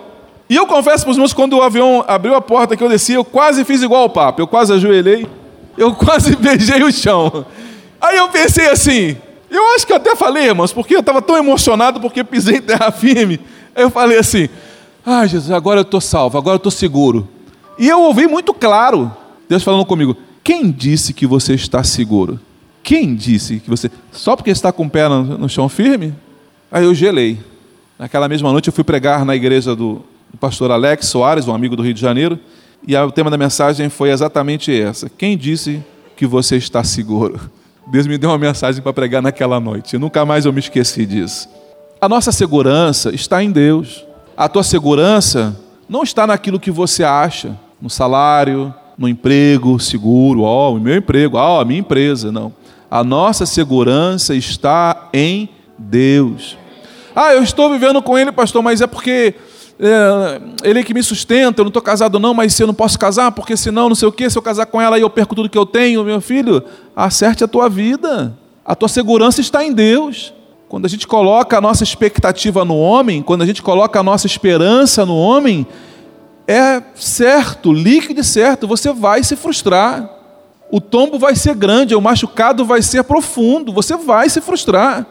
[0.50, 3.14] E eu confesso para os meus, quando o avião abriu a porta que eu desci,
[3.14, 4.42] eu quase fiz igual o papo.
[4.42, 5.28] Eu quase ajoelhei
[5.78, 7.46] eu quase beijei o chão.
[8.02, 9.18] Aí eu pensei assim,
[9.50, 12.62] eu acho que eu até falei, irmãos, porque eu estava tão emocionado porque pisei em
[12.62, 13.40] terra firme.
[13.76, 14.50] Eu falei assim:
[15.06, 17.28] ai, ah, Jesus, agora eu estou salvo, agora eu estou seguro.
[17.78, 19.12] E eu ouvi muito claro
[19.48, 22.40] Deus falando comigo: quem disse que você está seguro?
[22.84, 23.90] Quem disse que você.
[24.12, 26.14] Só porque está com o pé no, no chão firme?
[26.72, 27.40] Aí eu gelei.
[27.98, 31.76] Naquela mesma noite eu fui pregar na igreja do, do pastor Alex Soares, um amigo
[31.76, 32.38] do Rio de Janeiro.
[32.86, 35.84] E o tema da mensagem foi exatamente essa: Quem disse
[36.16, 37.40] que você está seguro?
[37.88, 39.98] Deus me deu uma mensagem para pregar naquela noite.
[39.98, 41.48] nunca mais eu me esqueci disso.
[42.06, 44.06] A nossa segurança está em Deus.
[44.38, 50.70] A tua segurança não está naquilo que você acha, no salário, no emprego seguro, ó,
[50.70, 52.54] oh, o meu emprego, ó, oh, a minha empresa, não.
[52.91, 56.56] A nossa segurança está em Deus.
[57.15, 59.34] Ah, eu estou vivendo com ele, pastor, mas é porque
[59.80, 62.74] é, ele é que me sustenta, eu não estou casado não, mas se eu não
[62.76, 65.10] posso casar, porque senão não sei o que, se eu casar com ela aí eu
[65.10, 66.63] perco tudo que eu tenho, meu filho,
[66.96, 70.35] acerte a tua vida, a tua segurança está em Deus.
[70.67, 74.25] Quando a gente coloca a nossa expectativa no homem, quando a gente coloca a nossa
[74.25, 75.65] esperança no homem,
[76.47, 80.10] é certo, líquido e certo, você vai se frustrar.
[80.71, 85.06] O tombo vai ser grande, o machucado vai ser profundo, você vai se frustrar.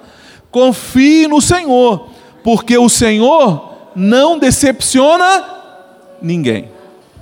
[0.51, 2.09] Confie no Senhor,
[2.43, 5.45] porque o Senhor não decepciona
[6.21, 6.69] ninguém.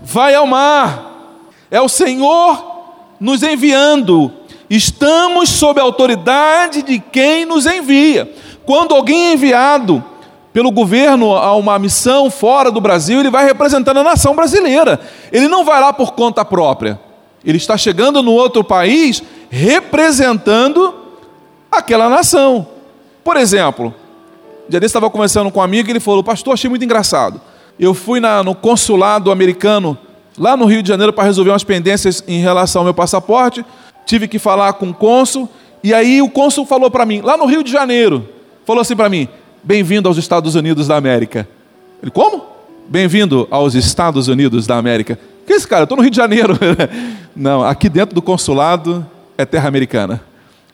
[0.02, 1.36] Vai ao mar,
[1.70, 2.72] é o Senhor
[3.20, 4.32] nos enviando.
[4.72, 8.32] Estamos sob a autoridade de quem nos envia.
[8.64, 10.02] Quando alguém é enviado
[10.50, 14.98] pelo governo a uma missão fora do Brasil, ele vai representando a nação brasileira.
[15.30, 16.98] Ele não vai lá por conta própria.
[17.44, 20.94] Ele está chegando no outro país representando
[21.70, 22.66] aquela nação.
[23.22, 23.94] Por exemplo,
[24.70, 27.42] dia desse estava conversando com um amigo e ele falou: Pastor, achei muito engraçado.
[27.78, 29.98] Eu fui na, no consulado americano,
[30.38, 33.62] lá no Rio de Janeiro, para resolver umas pendências em relação ao meu passaporte.
[34.06, 35.48] Tive que falar com o cônsul.
[35.82, 38.28] E aí o cônsul falou para mim, lá no Rio de Janeiro,
[38.64, 39.28] falou assim para mim:
[39.64, 41.48] Bem-vindo aos Estados Unidos da América.
[42.02, 42.44] Ele, como?
[42.88, 45.18] Bem-vindo aos Estados Unidos da América.
[45.46, 45.82] Que esse cara?
[45.82, 46.58] Eu estou no Rio de Janeiro.
[47.34, 49.06] Não, aqui dentro do consulado
[49.38, 50.20] é terra americana.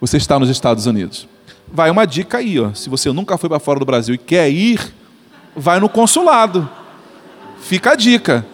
[0.00, 1.28] Você está nos Estados Unidos.
[1.70, 2.72] Vai uma dica aí, ó.
[2.72, 4.80] Se você nunca foi para fora do Brasil e quer ir,
[5.54, 6.68] vai no consulado.
[7.60, 8.46] Fica a dica.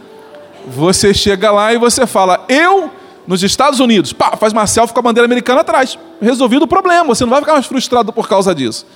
[0.67, 2.91] Você chega lá e você fala: "Eu
[3.27, 4.13] nos Estados Unidos".
[4.13, 5.99] Pá, faz uma selfie com a bandeira americana atrás.
[6.21, 7.05] Resolvido o problema.
[7.15, 8.87] Você não vai ficar mais frustrado por causa disso.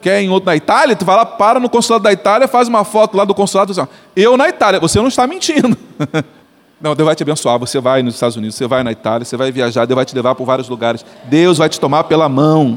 [0.00, 2.82] Quer em outro na Itália, tu vai lá, para no consulado da Itália, faz uma
[2.82, 3.84] foto lá do consulado diz,
[4.16, 5.78] eu na Itália, você não está mentindo.
[6.82, 7.60] Não, Deus vai te abençoar.
[7.60, 10.16] Você vai nos Estados Unidos, você vai na Itália, você vai viajar, Deus vai te
[10.16, 11.04] levar por vários lugares.
[11.26, 12.76] Deus vai te tomar pela mão.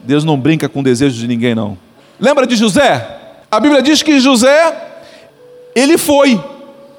[0.00, 1.78] Deus não brinca com desejos de ninguém, não.
[2.18, 3.36] Lembra de José?
[3.48, 4.76] A Bíblia diz que José,
[5.72, 6.42] ele foi.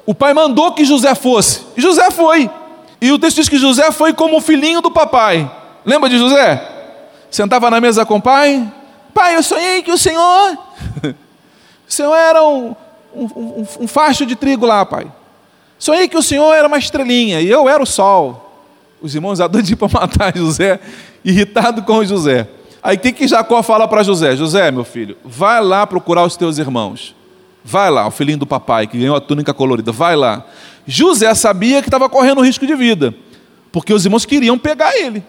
[0.06, 1.62] O pai mandou que José fosse.
[1.76, 2.48] E José foi.
[3.00, 5.50] E o texto diz que José foi como o filhinho do papai.
[5.84, 6.62] Lembra de José?
[7.30, 8.72] Sentava na mesa com o pai.
[9.12, 10.56] Pai, eu sonhei que o Senhor.
[11.02, 12.76] o Senhor era um,
[13.12, 15.10] um, um, um facho de trigo lá, pai.
[15.78, 18.64] Sonhei que o Senhor era uma estrelinha e eu era o sol.
[19.02, 20.78] Os irmãos doidinhos para matar José,
[21.24, 22.48] irritado com José.
[22.82, 24.36] Aí o que, que Jacó fala para José?
[24.36, 27.15] José, meu filho, vai lá procurar os teus irmãos.
[27.68, 30.44] Vai lá, o filhinho do papai que ganhou a túnica colorida, vai lá.
[30.86, 33.12] José sabia que estava correndo risco de vida,
[33.72, 35.20] porque os irmãos queriam pegar ele.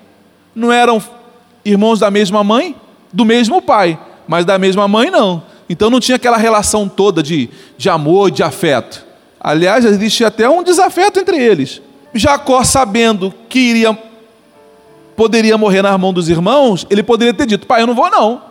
[0.54, 1.02] Não eram
[1.66, 2.76] irmãos da mesma mãe,
[3.12, 5.42] do mesmo pai, mas da mesma mãe não.
[5.68, 9.04] Então não tinha aquela relação toda de, de amor, de afeto.
[9.40, 11.82] Aliás, existia até um desafeto entre eles.
[12.14, 13.98] Jacó, sabendo que iria,
[15.16, 18.44] poderia morrer na mão dos irmãos, ele poderia ter dito: Pai, eu não vou, não.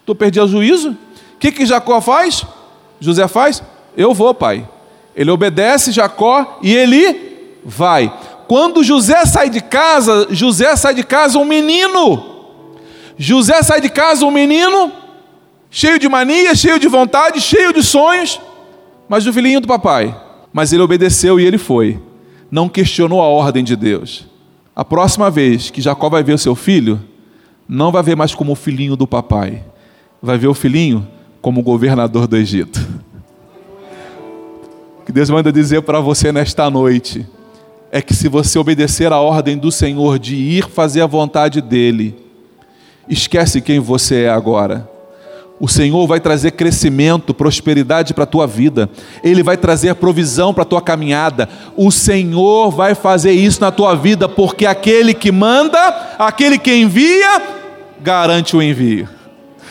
[0.00, 0.92] Estou perdido o juízo.
[1.34, 2.46] O que, que Jacó faz?
[3.00, 3.62] José faz?
[3.96, 4.68] Eu vou, pai.
[5.16, 8.12] Ele obedece Jacó e ele vai.
[8.46, 12.22] Quando José sai de casa, José sai de casa um menino.
[13.16, 14.92] José sai de casa um menino,
[15.70, 18.40] cheio de mania, cheio de vontade, cheio de sonhos
[19.10, 20.16] mas o filhinho do papai.
[20.52, 21.98] Mas ele obedeceu e ele foi.
[22.48, 24.24] Não questionou a ordem de Deus.
[24.74, 27.00] A próxima vez que Jacó vai ver o seu filho,
[27.68, 29.64] não vai ver mais como o filhinho do papai.
[30.22, 31.08] Vai ver o filhinho
[31.42, 32.80] como o governador do Egito.
[35.10, 37.26] Que Deus manda dizer para você nesta noite
[37.90, 42.14] é que se você obedecer a ordem do Senhor de ir fazer a vontade dele,
[43.08, 44.88] esquece quem você é agora
[45.58, 48.88] o Senhor vai trazer crescimento, prosperidade para a tua vida.
[49.22, 51.48] Ele vai trazer provisão para a tua caminhada.
[51.76, 57.42] O Senhor vai fazer isso na tua vida, porque aquele que manda, aquele que envia,
[58.00, 59.08] garante o envio.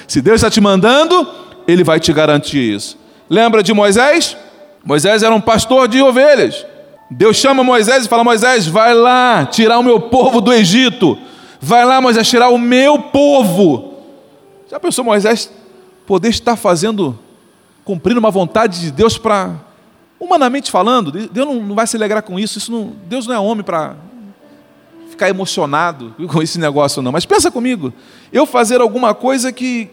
[0.06, 1.25] Se Deus está te mandando,
[1.65, 2.99] Ele vai te garantir isso.
[3.30, 4.36] Lembra de Moisés?
[4.84, 6.65] Moisés era um pastor de ovelhas.
[7.10, 11.18] Deus chama Moisés e fala: Moisés, vai lá tirar o meu povo do Egito.
[11.62, 13.96] Vai lá, Moisés, tirar o meu povo.
[14.70, 15.52] Já pensou Moisés
[16.06, 17.18] poder estar fazendo,
[17.84, 19.56] cumprindo uma vontade de Deus para,
[20.20, 23.63] humanamente falando, Deus não, vai se alegrar com isso, isso não, Deus não é homem
[23.63, 23.96] para
[25.10, 27.12] ficar emocionado com esse negócio, não.
[27.12, 27.94] Mas pensa comigo,
[28.32, 29.89] eu fazer alguma coisa que,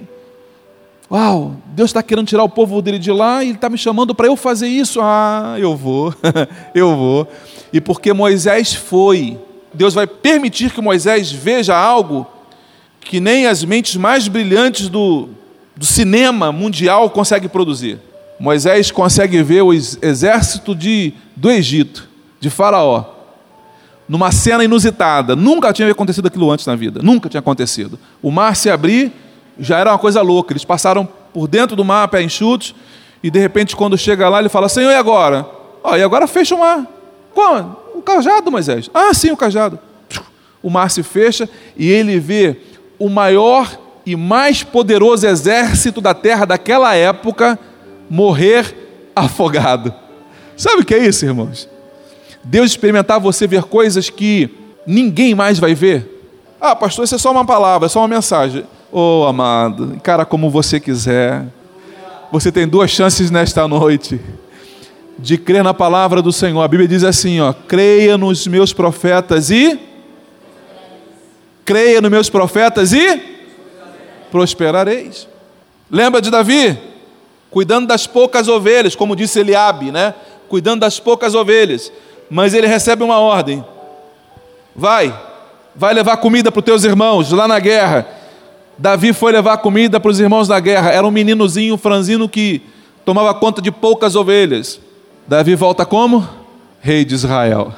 [1.11, 4.15] uau, Deus está querendo tirar o povo dele de lá e ele está me chamando
[4.15, 6.15] para eu fazer isso, ah, eu vou,
[6.75, 7.29] eu vou.
[7.73, 9.39] E porque Moisés foi,
[9.73, 12.27] Deus vai permitir que Moisés veja algo
[13.01, 15.29] que nem as mentes mais brilhantes do
[15.77, 17.99] do cinema mundial consegue produzir.
[18.41, 22.09] Moisés consegue ver o exército de, do Egito,
[22.41, 23.05] de Faraó,
[24.09, 25.37] numa cena inusitada.
[25.37, 27.99] Nunca tinha acontecido aquilo antes na vida, nunca tinha acontecido.
[28.23, 29.13] O mar se abrir
[29.59, 30.53] já era uma coisa louca.
[30.53, 32.75] Eles passaram por dentro do mar, pé enxutos,
[33.23, 35.47] e de repente, quando chega lá, ele fala: Senhor, e agora?
[35.83, 36.87] Oh, e agora fecha o mar.
[37.35, 37.77] Como?
[37.95, 38.91] O cajado, Moisés.
[38.93, 39.79] Ah, sim, o cajado.
[40.63, 42.57] O mar se fecha e ele vê
[42.99, 47.59] o maior e mais poderoso exército da terra daquela época
[48.09, 49.93] morrer afogado.
[50.57, 51.69] Sabe o que é isso, irmãos?
[52.43, 54.49] Deus experimentar você ver coisas que
[54.87, 56.17] ninguém mais vai ver.
[56.61, 58.65] Ah, pastor, isso é só uma palavra, é só uma mensagem.
[58.99, 61.45] Oh, amado, encara como você quiser.
[62.33, 64.19] Você tem duas chances nesta noite
[65.19, 66.63] de crer na palavra do Senhor.
[66.63, 69.79] A Bíblia diz assim, ó: "Creia nos meus profetas e
[71.63, 73.23] creia nos meus profetas e
[74.31, 75.29] prosperareis.
[75.91, 76.79] Lembra de Davi?
[77.51, 80.15] Cuidando das poucas ovelhas, como disse Eliabe, né?
[80.49, 81.93] Cuidando das poucas ovelhas.
[82.31, 83.63] Mas ele recebe uma ordem:
[84.75, 85.15] vai,
[85.75, 88.25] vai levar comida para os teus irmãos lá na guerra.
[88.79, 90.91] Davi foi levar comida para os irmãos da guerra.
[90.91, 92.63] Era um meninozinho franzino que
[93.05, 94.81] tomava conta de poucas ovelhas.
[95.27, 96.27] Davi volta como?
[96.81, 97.73] Rei de Israel.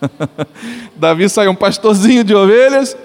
[0.96, 2.96] Davi sai um pastorzinho de ovelhas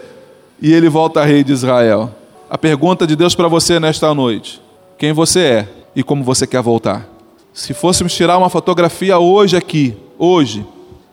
[0.61, 2.15] e ele volta rei de Israel.
[2.49, 4.61] A pergunta de Deus para você nesta noite:
[4.97, 7.07] quem você é e como você quer voltar?
[7.53, 10.65] Se fôssemos tirar uma fotografia hoje aqui, hoje,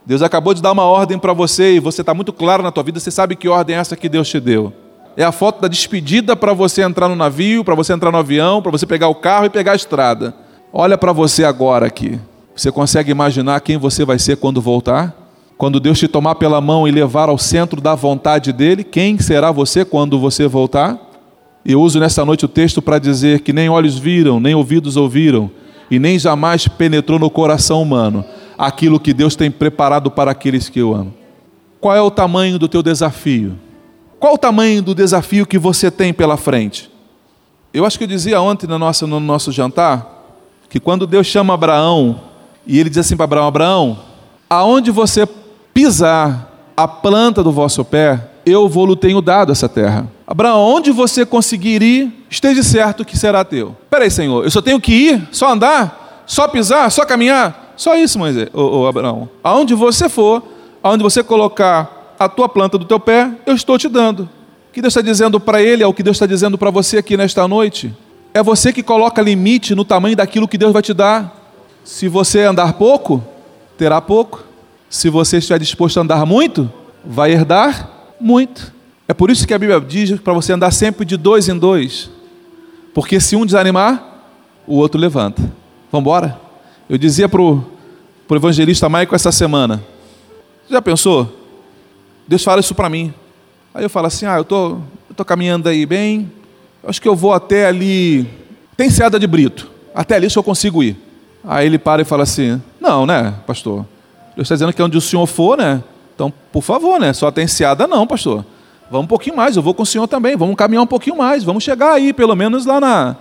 [0.07, 2.83] Deus acabou de dar uma ordem para você e você está muito claro na tua
[2.83, 4.73] vida, você sabe que ordem é essa que Deus te deu.
[5.17, 8.61] É a foto da despedida para você entrar no navio, para você entrar no avião,
[8.61, 10.35] para você pegar o carro e pegar a estrada.
[10.73, 12.19] Olha para você agora aqui.
[12.55, 15.15] Você consegue imaginar quem você vai ser quando voltar?
[15.57, 19.53] Quando Deus te tomar pela mão e levar ao centro da vontade dele, quem será
[19.53, 20.99] você quando você voltar?
[21.65, 25.51] Eu uso nessa noite o texto para dizer que nem olhos viram, nem ouvidos ouviram,
[25.91, 28.25] e nem jamais penetrou no coração humano
[28.59, 31.15] aquilo que Deus tem preparado para aqueles que o amam.
[31.81, 33.55] Qual é o tamanho do teu desafio?
[34.25, 36.91] Qual o tamanho do desafio que você tem pela frente?
[37.75, 40.25] Eu acho que eu dizia ontem no nosso, no nosso jantar
[40.71, 42.23] que quando Deus chama Abraão
[42.67, 43.99] e ele diz assim para Abraão: Abraão,
[44.49, 45.29] aonde você
[45.75, 50.11] pisar a planta do vosso pé, eu vou lhe tenho dado essa terra.
[50.27, 53.77] Abraão, onde você conseguir ir, esteja certo que será teu.
[53.91, 57.75] Peraí, Senhor, eu só tenho que ir, só andar, só pisar, só caminhar?
[57.77, 59.29] Só isso, Moisés, ô, ô Abraão.
[59.43, 60.43] Aonde você for,
[60.83, 64.29] aonde você colocar a tua planta do teu pé, eu estou te dando.
[64.69, 66.99] O que Deus está dizendo para ele é o que Deus está dizendo para você
[66.99, 67.95] aqui nesta noite.
[68.33, 71.53] É você que coloca limite no tamanho daquilo que Deus vai te dar.
[71.85, 73.23] Se você andar pouco,
[73.79, 74.45] terá pouco.
[74.91, 76.71] Se você estiver disposto a andar muito,
[77.05, 78.73] vai herdar muito.
[79.07, 82.11] É por isso que a Bíblia diz para você andar sempre de dois em dois.
[82.93, 84.03] Porque se um desanimar,
[84.67, 85.43] o outro levanta.
[85.93, 86.41] Vamos embora?
[86.89, 87.65] Eu dizia para o
[88.31, 89.83] evangelista Maico essa semana:
[90.69, 91.44] Já pensou?
[92.27, 93.13] Deus fala isso para mim.
[93.75, 94.79] Aí eu falo assim: Ah, eu tô,
[95.17, 96.31] tô caminhando aí bem.
[96.87, 98.29] Acho que eu vou até ali.
[98.77, 99.71] Tem Seada de Brito.
[99.95, 100.97] Até ali se eu consigo ir.
[101.45, 103.87] Aí ele para e fala assim: Não, né, pastor?
[104.35, 105.83] Deus está dizendo que é onde o senhor for, né?
[106.15, 107.13] Então, por favor, né?
[107.13, 108.45] Só tem Seada, não, pastor.
[108.91, 110.37] Vamos um pouquinho mais, eu vou com o senhor também.
[110.37, 111.43] Vamos caminhar um pouquinho mais.
[111.43, 113.17] Vamos chegar aí, pelo menos lá na,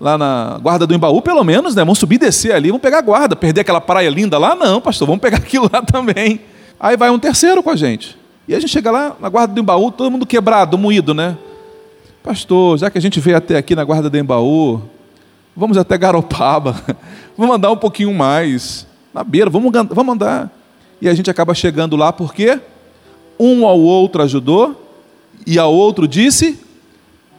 [0.00, 1.82] lá na guarda do Embaú, pelo menos, né?
[1.82, 3.34] Vamos subir e descer ali, vamos pegar a guarda.
[3.34, 4.54] Perder aquela praia linda lá?
[4.54, 6.40] Não, pastor, vamos pegar aquilo lá também.
[6.78, 8.16] Aí vai um terceiro com a gente.
[8.46, 11.36] E a gente chega lá na guarda do Embaú, todo mundo quebrado, moído, né?
[12.22, 14.82] Pastor, já que a gente veio até aqui na guarda do Embaú,
[15.56, 16.76] vamos até Garopaba,
[17.36, 20.50] vamos andar um pouquinho mais, na beira, vamos, vamos andar.
[21.00, 22.60] E a gente acaba chegando lá porque
[23.38, 24.82] um ao outro ajudou
[25.46, 26.58] e ao outro disse: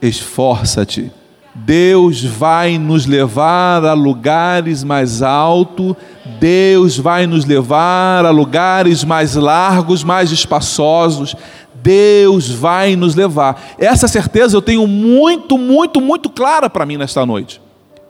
[0.00, 1.12] esforça-te.
[1.54, 5.96] Deus vai nos levar a lugares mais altos,
[6.38, 11.34] Deus vai nos levar a lugares mais largos, mais espaçosos.
[11.74, 13.60] Deus vai nos levar.
[13.78, 17.60] Essa certeza eu tenho muito, muito, muito clara para mim nesta noite.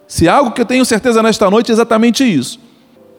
[0.06, 2.58] Se algo que eu tenho certeza nesta noite é exatamente isso.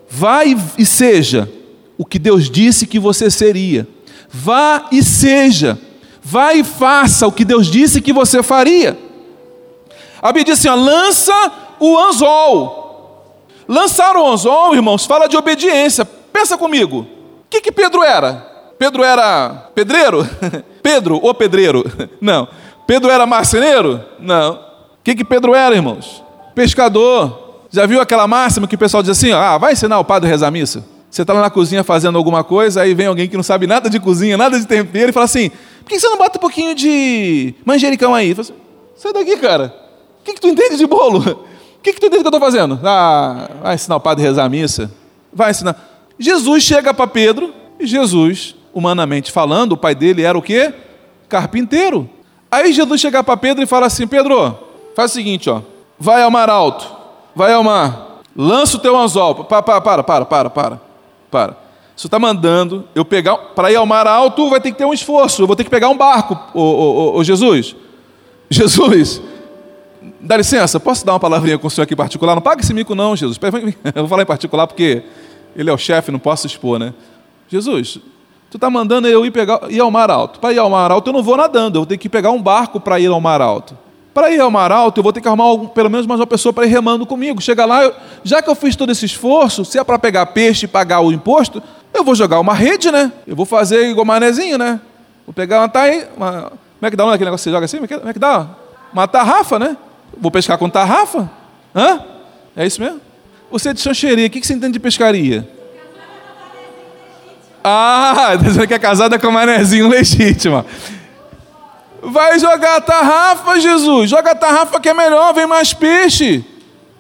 [0.10, 1.50] Vai e seja
[1.98, 3.88] o que Deus disse que você seria.
[4.30, 5.78] Vá e seja.
[6.22, 8.98] Vá e faça o que Deus disse que você faria.
[10.22, 12.89] A Bíblia diz assim: ó, lança o anzol.
[13.70, 16.04] Lançar o anzol, irmãos, fala de obediência.
[16.04, 17.02] Pensa comigo.
[17.02, 18.34] O que, que Pedro era?
[18.80, 20.28] Pedro era pedreiro?
[20.82, 21.86] Pedro, o pedreiro?
[22.20, 22.48] Não.
[22.88, 24.04] Pedro era marceneiro?
[24.20, 24.54] Não.
[24.54, 24.60] O
[25.04, 26.24] que, que Pedro era, irmãos?
[26.56, 27.68] Pescador.
[27.70, 30.32] Já viu aquela máxima que o pessoal diz assim: ah, vai ensinar o padre a
[30.32, 30.84] rezar missa?
[31.08, 33.88] Você está lá na cozinha fazendo alguma coisa, aí vem alguém que não sabe nada
[33.88, 35.52] de cozinha, nada de tempero, e fala assim:
[35.82, 38.36] por que você não bota um pouquinho de manjericão aí?
[38.36, 38.54] Assim,
[38.96, 39.72] Sai daqui, cara.
[40.22, 41.46] O que, que tu entende de bolo?
[41.80, 42.80] O que, que tu entende que eu estou fazendo?
[42.84, 44.92] Ah, vai ensinar o padre a rezar a missa?
[45.32, 45.76] Vai ensinar.
[46.20, 50.74] Jesus chega para Pedro, e Jesus, humanamente falando, o pai dele era o quê?
[51.30, 52.10] Carpinteiro.
[52.52, 54.58] Aí Jesus chega para Pedro e fala assim: Pedro,
[54.96, 55.62] faz o seguinte, ó.
[55.98, 56.86] Vai ao mar alto,
[57.36, 59.36] vai ao mar, lança o teu anzol.
[59.46, 60.82] Para, para, para, para, para, para.
[61.32, 61.70] para.
[61.96, 63.36] Você está mandando eu pegar.
[63.38, 65.42] Para ir ao mar alto vai ter que ter um esforço.
[65.42, 67.76] Eu vou ter que pegar um barco, ô, ô, ô, Jesus.
[68.50, 69.22] Jesus,
[70.20, 72.36] dá licença, posso dar uma palavrinha com o senhor aqui particular?
[72.36, 73.40] Não paga esse mico, não, Jesus.
[73.96, 75.04] Eu vou falar em particular porque
[75.56, 76.94] ele é o chefe, não posso expor, né?
[77.48, 78.00] Jesus,
[78.50, 80.40] tu está mandando eu ir, pegar, ir ao mar alto.
[80.40, 82.42] Para ir ao mar alto eu não vou nadando, eu vou ter que pegar um
[82.42, 83.76] barco para ir ao mar alto.
[84.14, 86.28] Para ir ao mar alto, eu vou ter que arrumar algum, pelo menos mais uma
[86.28, 87.42] pessoa para ir remando comigo.
[87.42, 87.94] Chega lá, eu,
[88.24, 91.12] já que eu fiz todo esse esforço, se é para pegar peixe e pagar o
[91.12, 91.62] imposto,
[91.94, 93.12] eu vou jogar uma rede, né?
[93.26, 94.80] Eu vou fazer igual manezinho, né?
[95.26, 97.66] Vou pegar uma, taí, uma como é que dá um aquele negócio que você joga
[97.66, 97.78] assim?
[97.78, 98.48] Como é que, é que dá?
[98.94, 99.76] Uma tarrafa, né?
[100.18, 101.30] Vou pescar com tarrafa?
[101.76, 102.04] Hã?
[102.56, 103.02] É isso mesmo?
[103.52, 105.48] Você é de Xanxerê, o que você entende de pescaria?
[107.64, 110.66] Ah, dizendo que é casada com manezinho legítima.
[112.02, 114.10] Vai jogar a tarrafa, Jesus.
[114.10, 116.46] Joga a tarrafa que é melhor, vem mais peixe.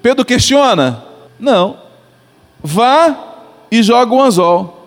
[0.01, 1.03] Pedro questiona?
[1.39, 1.77] Não.
[2.61, 3.15] Vá
[3.71, 4.79] e joga o anzol.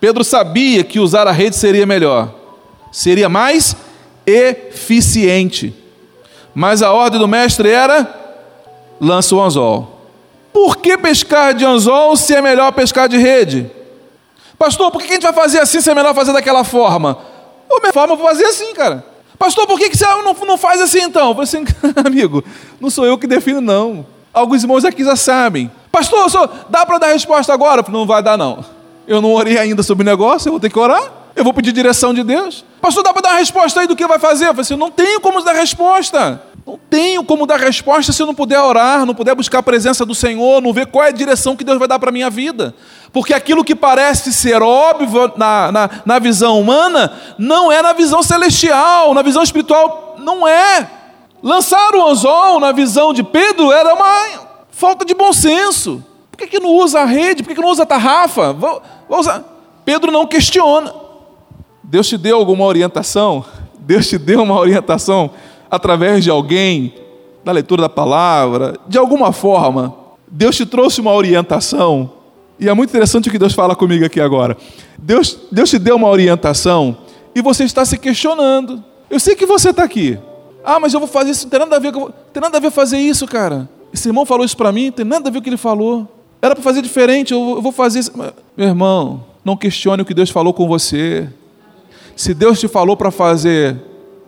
[0.00, 2.34] Pedro sabia que usar a rede seria melhor,
[2.90, 3.76] seria mais
[4.26, 5.74] eficiente.
[6.54, 8.06] Mas a ordem do mestre era:
[9.00, 10.00] lança o anzol.
[10.52, 13.70] Por que pescar de anzol se é melhor pescar de rede?
[14.58, 17.16] Pastor, por que a gente vai fazer assim se é melhor fazer daquela forma?
[17.70, 19.04] A minha forma vou fazer assim, cara.
[19.38, 21.28] Pastor, por que, você não, não faz assim então?
[21.28, 21.64] Eu falei assim,
[22.04, 22.44] amigo,
[22.78, 24.04] não sou eu que defino, não.
[24.34, 25.70] Alguns irmãos aqui já sabem.
[25.90, 26.28] Pastor,
[26.68, 27.82] dá para dar resposta agora?
[27.82, 28.62] Falei, não vai dar, não.
[29.08, 31.19] Eu não orei ainda sobre o negócio, eu vou ter que orar.
[31.40, 32.62] Eu vou pedir direção de Deus.
[32.82, 34.44] Pastor, dá para dar uma resposta aí do que vai fazer?
[34.44, 36.42] Eu falei assim, não tenho como dar resposta.
[36.66, 40.04] Não tenho como dar resposta se eu não puder orar, não puder buscar a presença
[40.04, 42.28] do Senhor, não ver qual é a direção que Deus vai dar para a minha
[42.28, 42.74] vida.
[43.10, 48.22] Porque aquilo que parece ser óbvio na, na, na visão humana, não é na visão
[48.22, 50.90] celestial, na visão espiritual, não é.
[51.42, 56.04] Lançar o anzol na visão de Pedro era uma falta de bom senso.
[56.30, 57.42] Por que, que não usa a rede?
[57.42, 58.52] Por que, que não usa a tarrafa?
[58.52, 59.22] Vou, vou.
[59.86, 61.00] Pedro não questiona.
[61.90, 63.44] Deus te deu alguma orientação?
[63.80, 65.28] Deus te deu uma orientação
[65.68, 66.94] através de alguém,
[67.44, 69.92] da leitura da palavra, de alguma forma.
[70.28, 72.08] Deus te trouxe uma orientação.
[72.60, 74.56] E é muito interessante o que Deus fala comigo aqui agora.
[74.96, 76.96] Deus, Deus te deu uma orientação
[77.34, 78.84] e você está se questionando.
[79.10, 80.16] Eu sei que você está aqui.
[80.64, 81.92] Ah, mas eu vou fazer isso, não tem nada a ver,
[82.32, 83.68] tem nada a ver fazer isso, cara.
[83.92, 86.06] Esse irmão falou isso para mim, não tem nada a ver o que ele falou.
[86.40, 88.12] Era para fazer diferente, eu vou fazer isso.
[88.56, 91.28] Meu irmão, não questione o que Deus falou com você.
[92.20, 93.80] Se Deus te falou para fazer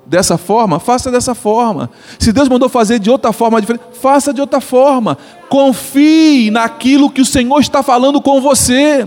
[0.07, 1.91] dessa forma, faça dessa forma.
[2.19, 5.19] Se Deus mandou fazer de outra forma diferente, faça de outra forma.
[5.51, 9.07] Confie naquilo que o Senhor está falando com você.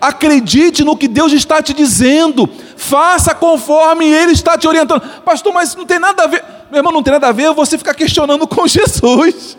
[0.00, 2.48] Acredite no que Deus está te dizendo.
[2.76, 5.00] Faça conforme Ele está te orientando.
[5.24, 6.44] Pastor, mas não tem nada a ver.
[6.70, 9.58] Meu irmão, não tem nada a ver você ficar questionando com Jesus.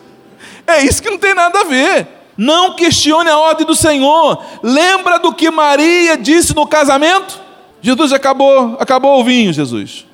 [0.66, 2.08] É isso que não tem nada a ver.
[2.38, 4.42] Não questione a ordem do Senhor.
[4.64, 7.51] Lembra do que Maria disse no casamento?
[7.82, 10.06] Jesus acabou, acabou o vinho, Jesus.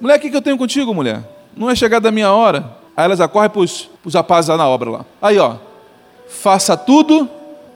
[0.00, 1.22] Mulher, o que, eu tenho contigo, mulher?
[1.56, 2.76] Não é chegada a minha hora.
[2.96, 5.04] Aí ela já corre para os rapazes lá na obra lá.
[5.22, 5.56] Aí, ó.
[6.28, 7.28] Faça tudo,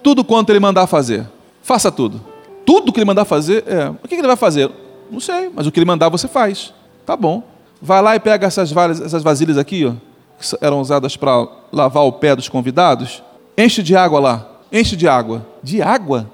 [0.02, 1.26] tudo quanto ele mandar fazer.
[1.62, 2.20] Faça tudo.
[2.66, 3.88] Tudo que ele mandar fazer, é.
[3.90, 4.70] O que, que ele vai fazer?
[5.10, 6.74] Não sei, mas o que ele mandar você faz.
[7.06, 7.42] Tá bom.
[7.80, 8.72] Vai lá e pega essas,
[9.04, 9.92] essas vasilhas aqui, ó,
[10.38, 13.22] que eram usadas para lavar o pé dos convidados.
[13.56, 14.48] Enche de água lá.
[14.72, 15.46] Enche de água.
[15.62, 16.28] De água?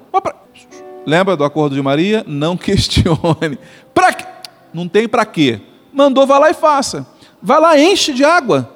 [1.07, 2.25] Lembra do acordo de Maria?
[2.27, 3.59] Não questione.
[3.95, 4.27] Para quê?
[4.75, 5.61] Não tem para quê
[5.97, 7.07] mandou, vá lá e faça.
[7.43, 8.71] Vai lá, enche de água.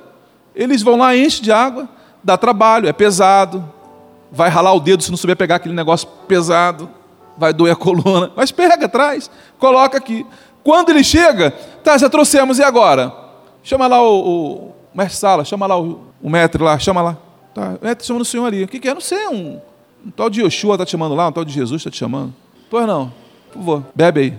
[0.54, 1.86] Eles vão lá, enche de água,
[2.24, 3.70] dá trabalho, é pesado.
[4.32, 6.88] Vai ralar o dedo se não souber pegar aquele negócio pesado.
[7.36, 8.32] Vai doer a coluna.
[8.34, 10.26] Mas pega, traz, coloca aqui.
[10.64, 11.50] Quando ele chega,
[11.84, 13.12] tá, já trouxemos, e agora?
[13.62, 17.18] Chama lá o, o mestre Sala, chama lá o, o mestre lá, chama lá.
[17.54, 18.64] Tá, o mestre chamando o senhor ali.
[18.64, 18.94] O que, que é?
[18.94, 19.60] Não sei, um,
[20.04, 22.34] um tal de Yoshua está te chamando lá, um tal de Jesus está te chamando.
[22.68, 23.12] Pois não,
[23.52, 24.38] por favor, bebe aí.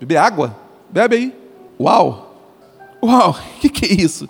[0.00, 0.56] Beber água?
[0.90, 1.34] Bebe aí.
[1.80, 2.34] Uau!
[3.02, 4.28] Uau, o que, que é isso?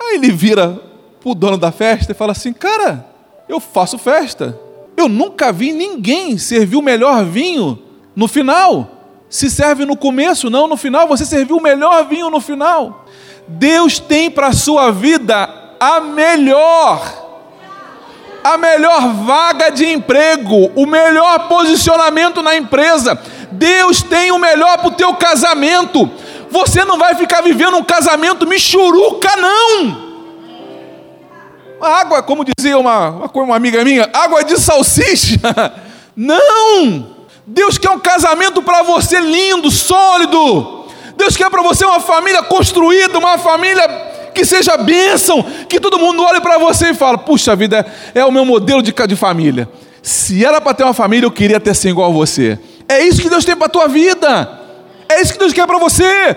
[0.00, 0.80] Aí ele vira
[1.24, 3.06] o dono da festa e fala assim: Cara,
[3.48, 4.58] eu faço festa.
[4.96, 7.78] Eu nunca vi ninguém servir o melhor vinho
[8.14, 8.90] no final.
[9.28, 11.08] Se serve no começo, não no final.
[11.08, 13.04] Você serviu o melhor vinho no final.
[13.48, 15.48] Deus tem para a sua vida
[15.80, 17.23] a melhor
[18.44, 23.18] a melhor vaga de emprego, o melhor posicionamento na empresa.
[23.50, 26.10] Deus tem o melhor para o teu casamento.
[26.50, 30.04] Você não vai ficar vivendo um casamento michuruca, não.
[31.80, 35.40] Água, como dizia uma, uma amiga minha, água de salsicha.
[36.16, 37.08] Não!
[37.44, 40.86] Deus quer um casamento para você lindo, sólido.
[41.16, 46.22] Deus quer para você uma família construída, uma família que seja bênção, que todo mundo
[46.22, 49.68] olhe para você e fale: puxa vida, é o meu modelo de, de família.
[50.02, 52.58] Se era para ter uma família, eu queria ter assim igual a você.
[52.88, 54.60] É isso que Deus tem para a tua vida.
[55.08, 56.36] É isso que Deus quer para você.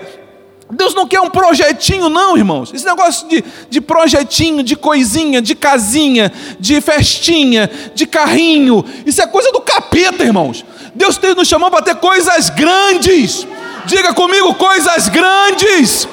[0.70, 2.72] Deus não quer um projetinho, não, irmãos.
[2.74, 6.30] Esse negócio de, de projetinho, de coisinha, de casinha,
[6.60, 10.64] de festinha, de carrinho, isso é coisa do capeta, irmãos.
[10.94, 13.46] Deus nos chamou para ter coisas grandes.
[13.86, 16.06] Diga comigo, coisas grandes.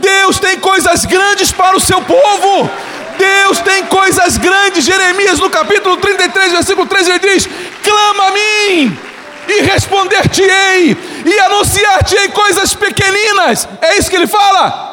[0.00, 2.70] Deus tem coisas grandes para o seu povo.
[3.18, 4.84] Deus tem coisas grandes.
[4.84, 7.48] Jeremias, no capítulo 33, versículo 3, ele diz:
[7.82, 8.98] Clama a mim
[9.48, 13.68] e responder-te-ei, e anunciar-te-ei coisas pequeninas.
[13.80, 14.88] É isso que ele fala.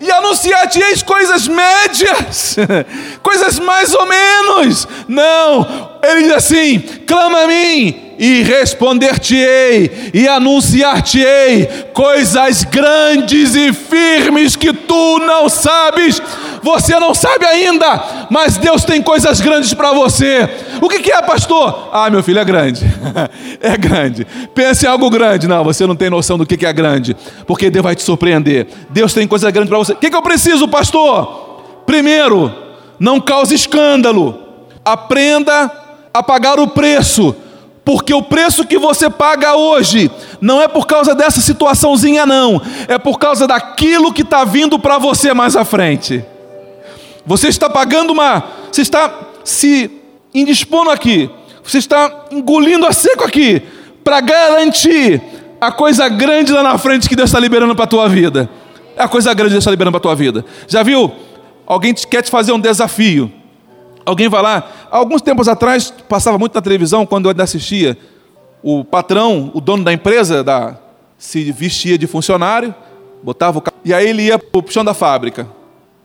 [0.00, 2.56] E anunciar-te-eis coisas médias,
[3.22, 4.88] coisas mais ou menos.
[5.06, 14.56] Não, ele diz assim: clama a mim e responder-te-ei, e anunciar-te-ei coisas grandes e firmes
[14.56, 16.20] que tu não sabes.
[16.62, 20.46] Você não sabe ainda, mas Deus tem coisas grandes para você.
[20.82, 21.88] O que, que é, pastor?
[21.90, 22.84] Ah, meu filho, é grande.
[23.58, 24.26] é grande.
[24.54, 25.48] Pense em algo grande.
[25.48, 28.66] Não, você não tem noção do que, que é grande, porque Deus vai te surpreender.
[28.90, 29.94] Deus tem coisas grandes para você.
[29.94, 31.82] O que, que eu preciso, pastor?
[31.86, 32.52] Primeiro,
[32.98, 34.38] Não cause escândalo.
[34.84, 35.79] Aprenda
[36.12, 37.34] a pagar o preço,
[37.84, 42.98] porque o preço que você paga hoje não é por causa dessa situaçãozinha, não, é
[42.98, 46.24] por causa daquilo que está vindo para você mais à frente.
[47.26, 49.12] Você está pagando uma, você está
[49.44, 49.90] se
[50.34, 51.30] indispondo aqui,
[51.62, 53.62] você está engolindo a seco aqui,
[54.02, 55.22] para garantir
[55.60, 58.48] a coisa grande lá na frente que Deus está liberando para a tua vida.
[58.96, 60.44] É a coisa grande que Deus está liberando para a tua vida.
[60.66, 61.12] Já viu?
[61.66, 63.30] Alguém quer te fazer um desafio.
[64.10, 64.68] Alguém vai lá.
[64.90, 67.96] Alguns tempos atrás, passava muito na televisão, quando eu assistia,
[68.62, 70.76] o patrão, o dono da empresa, da,
[71.16, 72.74] se vestia de funcionário,
[73.22, 75.46] botava o e aí ele ia para o chão da fábrica.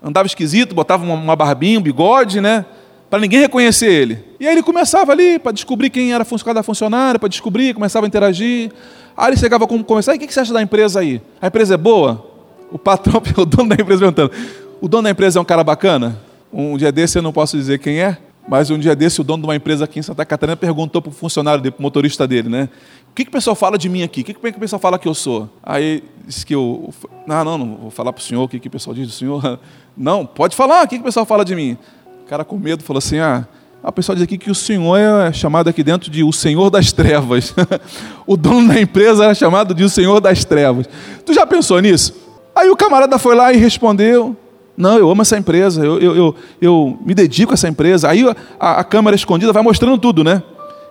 [0.04, 2.64] Andava esquisito, botava uma, uma barbinha, um bigode, né?
[3.10, 4.24] Para ninguém reconhecer ele.
[4.40, 8.08] E aí ele começava ali para descobrir quem era cada funcionário, para descobrir, começava a
[8.08, 8.72] interagir.
[9.18, 11.20] Aí ele chegava com conversar, e o que você acha da empresa aí?
[11.42, 12.24] A empresa é boa?
[12.72, 14.32] O patrão, o dono da empresa perguntando,
[14.80, 16.20] o dono da empresa é um cara bacana?
[16.58, 19.44] Um dia desse eu não posso dizer quem é, mas um dia desse o dono
[19.44, 22.48] de uma empresa aqui em Santa Catarina perguntou para o funcionário para o motorista dele,
[22.48, 22.70] né?
[23.12, 24.22] O que, que o pessoal fala de mim aqui?
[24.22, 25.50] O que, que o pessoal fala que eu sou?
[25.62, 26.94] Aí disse que eu.
[27.28, 29.14] Não, não, não vou falar para o senhor o que, que o pessoal diz do
[29.14, 29.60] senhor.
[29.98, 31.78] Não, pode falar, o que, que o pessoal fala de mim?
[32.24, 33.48] O cara com medo falou assim: ah,
[33.84, 36.92] a pessoa diz aqui que o senhor é chamado aqui dentro de o senhor das
[36.92, 37.54] trevas.
[38.28, 40.88] o dono da empresa era chamado de o senhor das trevas.
[41.26, 42.14] Tu já pensou nisso?
[42.54, 44.36] Aí o camarada foi lá e respondeu:
[44.78, 48.10] Não, eu amo essa empresa, eu, eu, eu, eu me dedico a essa empresa.
[48.10, 48.26] Aí
[48.60, 50.44] a, a câmera escondida vai mostrando tudo, né?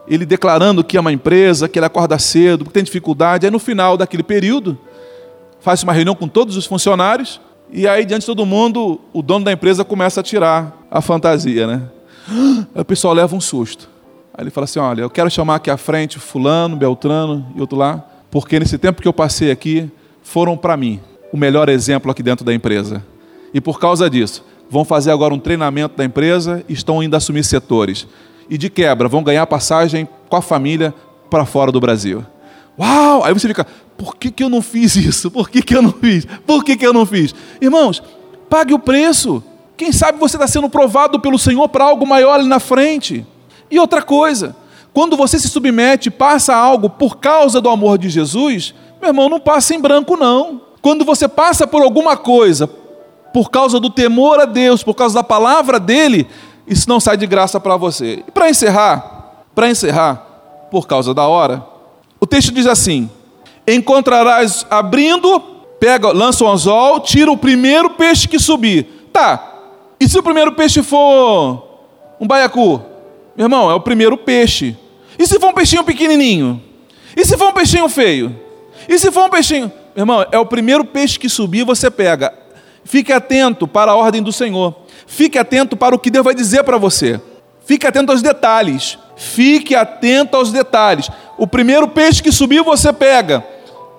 [0.08, 3.46] Ele declarando que é uma empresa, que ele acorda cedo, que tem dificuldade.
[3.46, 4.78] Aí no final daquele período,
[5.60, 7.40] faz uma reunião com todos os funcionários.
[7.70, 11.66] E aí, diante de todo mundo, o dono da empresa começa a tirar a fantasia,
[11.66, 11.82] né?
[12.74, 13.88] Aí o pessoal leva um susto.
[14.32, 17.78] Aí ele fala assim: Olha, eu quero chamar aqui à frente Fulano, Beltrano e outro
[17.78, 19.90] lá, porque nesse tempo que eu passei aqui,
[20.22, 21.00] foram para mim
[21.32, 23.02] o melhor exemplo aqui dentro da empresa.
[23.54, 27.44] E por causa disso, vão fazer agora um treinamento da empresa e estão indo assumir
[27.44, 28.06] setores.
[28.50, 30.92] E de quebra, vão ganhar passagem com a família
[31.30, 32.26] para fora do Brasil.
[32.78, 33.24] Uau!
[33.24, 33.64] Aí você fica,
[33.96, 35.30] por que, que eu não fiz isso?
[35.30, 36.26] Por que, que eu não fiz?
[36.44, 37.32] Por que, que eu não fiz?
[37.60, 38.02] Irmãos,
[38.50, 39.42] pague o preço.
[39.76, 43.24] Quem sabe você está sendo provado pelo Senhor para algo maior ali na frente.
[43.70, 44.56] E outra coisa,
[44.92, 49.40] quando você se submete, passa algo por causa do amor de Jesus, meu irmão, não
[49.40, 50.60] passa em branco, não.
[50.82, 52.68] Quando você passa por alguma coisa,
[53.34, 56.28] por causa do temor a Deus, por causa da palavra dele,
[56.68, 58.22] isso não sai de graça para você.
[58.28, 60.24] E para encerrar, para encerrar,
[60.70, 61.66] por causa da hora,
[62.20, 63.10] o texto diz assim:
[63.66, 65.40] Encontrarás abrindo,
[65.80, 69.08] pega, lança o anzol, tira o primeiro peixe que subir.
[69.12, 69.52] Tá.
[69.98, 71.64] E se o primeiro peixe for
[72.20, 72.80] um baiacu?
[73.36, 74.76] Meu irmão, é o primeiro peixe.
[75.18, 76.62] E se for um peixinho pequenininho?
[77.16, 78.38] E se for um peixinho feio?
[78.88, 82.43] E se for um peixinho irmão, é o primeiro peixe que subir, você pega.
[82.84, 84.74] Fique atento para a ordem do Senhor.
[85.06, 87.20] Fique atento para o que Deus vai dizer para você.
[87.64, 88.98] Fique atento aos detalhes.
[89.16, 91.10] Fique atento aos detalhes.
[91.38, 93.44] O primeiro peixe que subir, você pega.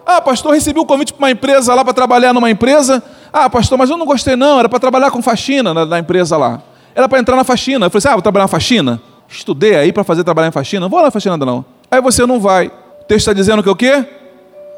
[0.05, 3.03] Ah, pastor, recebi um convite para uma empresa lá para trabalhar numa empresa.
[3.33, 6.37] Ah, pastor, mas eu não gostei não, era para trabalhar com faxina na, na empresa
[6.37, 6.61] lá.
[6.93, 7.87] Era para entrar na faxina.
[7.87, 9.01] Eu falei assim: ah, vou trabalhar na faxina?
[9.27, 10.81] Estudei aí para fazer trabalhar em faxina.
[10.81, 11.65] Não vou lá na faxina não.
[11.89, 12.67] Aí você não vai.
[12.67, 14.05] O texto está dizendo que o quê?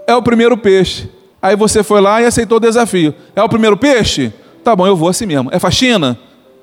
[0.07, 1.09] é o primeiro peixe.
[1.41, 3.13] Aí você foi lá e aceitou o desafio.
[3.35, 4.33] É o primeiro peixe?
[4.63, 5.49] Tá bom, eu vou assim mesmo.
[5.51, 6.17] É faxina?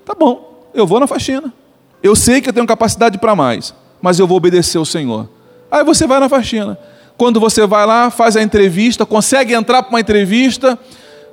[0.04, 1.52] Tá bom, eu vou na faxina.
[2.02, 5.28] Eu sei que eu tenho capacidade para mais, mas eu vou obedecer ao Senhor.
[5.70, 6.78] Aí você vai na faxina.
[7.16, 10.78] Quando você vai lá, faz a entrevista, consegue entrar para uma entrevista,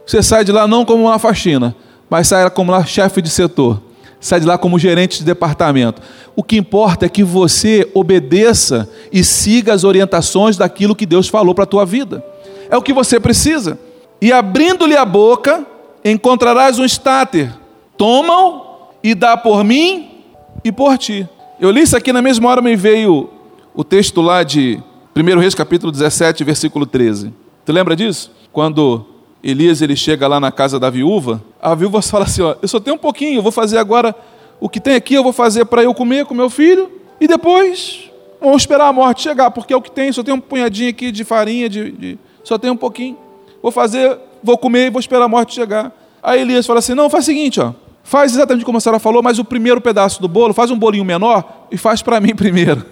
[0.06, 1.76] você sai de lá não como uma faxina,
[2.10, 3.82] mas sai como lá chefe de setor
[4.22, 6.00] sai de lá como gerente de departamento.
[6.36, 11.56] O que importa é que você obedeça e siga as orientações daquilo que Deus falou
[11.56, 12.24] para a tua vida.
[12.72, 13.78] É o que você precisa.
[14.22, 15.68] E abrindo-lhe a boca,
[16.06, 17.54] encontrarás um estáter.
[17.98, 20.24] Toma-o e dá por mim
[20.64, 21.28] e por ti.
[21.60, 23.30] Eu li isso aqui na mesma hora, me veio
[23.76, 24.82] o texto lá de
[25.16, 27.34] 1 Reis capítulo 17, versículo 13.
[27.66, 28.32] Tu lembra disso?
[28.54, 29.06] Quando
[29.44, 32.80] Elias ele chega lá na casa da viúva, a viúva fala assim: ó, eu só
[32.80, 34.16] tenho um pouquinho, eu vou fazer agora
[34.60, 38.10] o que tem aqui, eu vou fazer para eu comer com meu filho, e depois
[38.40, 41.12] vamos esperar a morte chegar, porque é o que tem, só tem um punhadinho aqui
[41.12, 43.18] de farinha, de, de, só tem um pouquinho.
[43.62, 45.92] Vou fazer, vou comer e vou esperar a morte chegar.
[46.22, 47.74] Aí Elias fala assim: não, faz o seguinte, ó,
[48.04, 51.06] faz exatamente como a senhora falou, mas o primeiro pedaço do bolo, faz um bolinho
[51.06, 52.86] menor e faz para mim primeiro.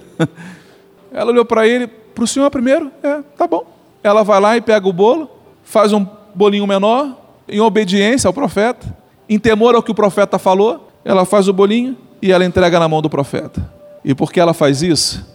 [1.12, 2.92] Ela olhou para ele, para o senhor primeiro?
[3.02, 3.66] É, tá bom.
[4.04, 5.30] Ela vai lá e pega o bolo,
[5.64, 7.16] faz um bolinho menor,
[7.48, 8.96] em obediência ao profeta,
[9.28, 12.88] em temor ao que o profeta falou, ela faz o bolinho e ela entrega na
[12.88, 13.72] mão do profeta.
[14.04, 15.26] E porque ela faz isso,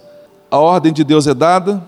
[0.49, 1.83] a ordem de Deus é dada,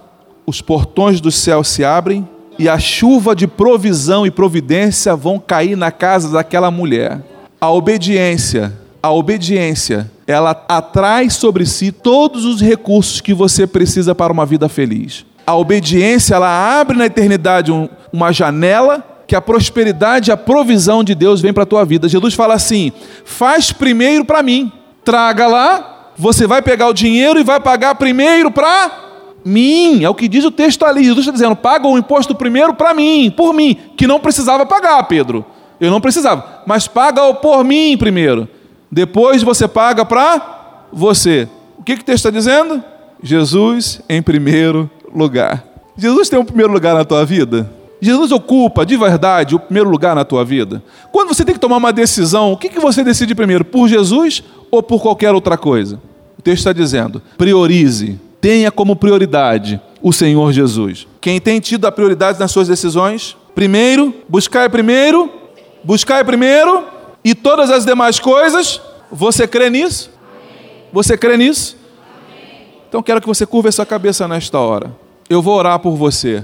[0.47, 2.27] os portões do céu se abrem
[2.57, 7.21] e a chuva de provisão e providência vão cair na casa daquela mulher.
[7.61, 14.33] A obediência a obediência, ela atrai sobre si todos os recursos que você precisa para
[14.33, 15.25] uma vida feliz.
[15.45, 21.03] A obediência, ela abre na eternidade um, uma janela que a prosperidade e a provisão
[21.03, 22.09] de Deus vem para a tua vida.
[22.09, 22.91] Jesus fala assim:
[23.23, 24.71] faz primeiro para mim,
[25.05, 29.06] traga lá, você vai pegar o dinheiro e vai pagar primeiro para
[29.47, 30.03] mim.
[30.03, 31.03] É o que diz o texto ali.
[31.03, 35.01] Jesus está dizendo: paga o imposto primeiro para mim, por mim, que não precisava pagar,
[35.03, 35.45] Pedro.
[35.79, 38.47] Eu não precisava, mas paga-o por mim primeiro.
[38.91, 41.47] Depois você paga para você.
[41.77, 42.83] O que, que o texto está dizendo?
[43.21, 45.63] Jesus em primeiro lugar.
[45.95, 47.71] Jesus tem um primeiro lugar na tua vida?
[47.99, 50.83] Jesus ocupa de verdade o primeiro lugar na tua vida?
[51.11, 53.65] Quando você tem que tomar uma decisão, o que, que você decide primeiro?
[53.65, 55.99] Por Jesus ou por qualquer outra coisa?
[56.37, 61.07] O texto está dizendo: priorize, tenha como prioridade o Senhor Jesus.
[61.19, 63.35] Quem tem tido a prioridade nas suas decisões?
[63.55, 65.31] Primeiro, buscar primeiro,
[65.83, 66.85] buscar primeiro
[67.23, 68.79] e todas as demais coisas,
[69.11, 70.11] você crê nisso?
[70.93, 71.75] Você crê nisso?
[72.87, 74.95] Então quero que você curva a sua cabeça nesta hora.
[75.29, 76.43] Eu vou orar por você.